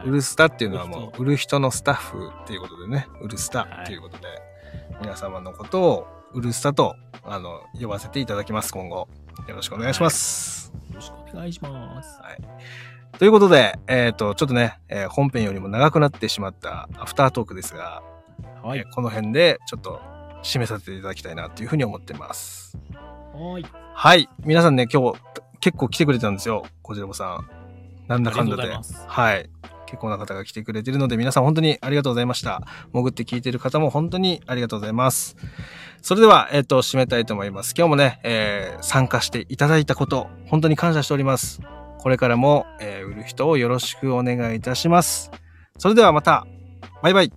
[0.05, 4.23] ウルスタっていうのはもう、売る人のスタッフっていうことでね、ウルスタっていうことで、
[5.01, 9.07] 皆様のことをウルスタと、あの、呼ばせていただきます、今後。
[9.47, 10.71] よろしくお願いします。
[10.89, 12.21] よろしくお願いします。
[12.21, 12.37] はい。
[13.17, 18.03] ということで、えっ、と、ちょっとね、えー本編よりも長くなってしまったアフタートークですが、
[18.63, 18.93] はいえー。
[18.93, 19.99] この辺でちょっと
[20.43, 22.77] 締めさせていただきたいなというふうに思ってます。
[23.33, 23.65] はい。
[23.95, 24.29] はい。
[24.45, 25.19] 皆さんね、今日
[25.59, 26.63] 結構来てくれたんですよ。
[26.83, 27.49] こちらこさん。
[28.07, 28.71] なんだかんだで。
[29.07, 29.49] はい。
[29.91, 32.61] 結構な方が来てくれてるので、皆さん本当にありがとうございました。
[32.93, 35.35] 潜って聞いてる方も本当にありがとうございます。
[36.01, 37.73] それでは、えっ、と、締めたいと思います。
[37.77, 41.61] 今日もね、えー参加していただいたこと、本当に感謝しております。
[41.99, 45.29] これからも、えー売る人をよろしくお願いいたします。
[45.77, 46.47] それではまた、
[47.03, 47.33] バイバイ。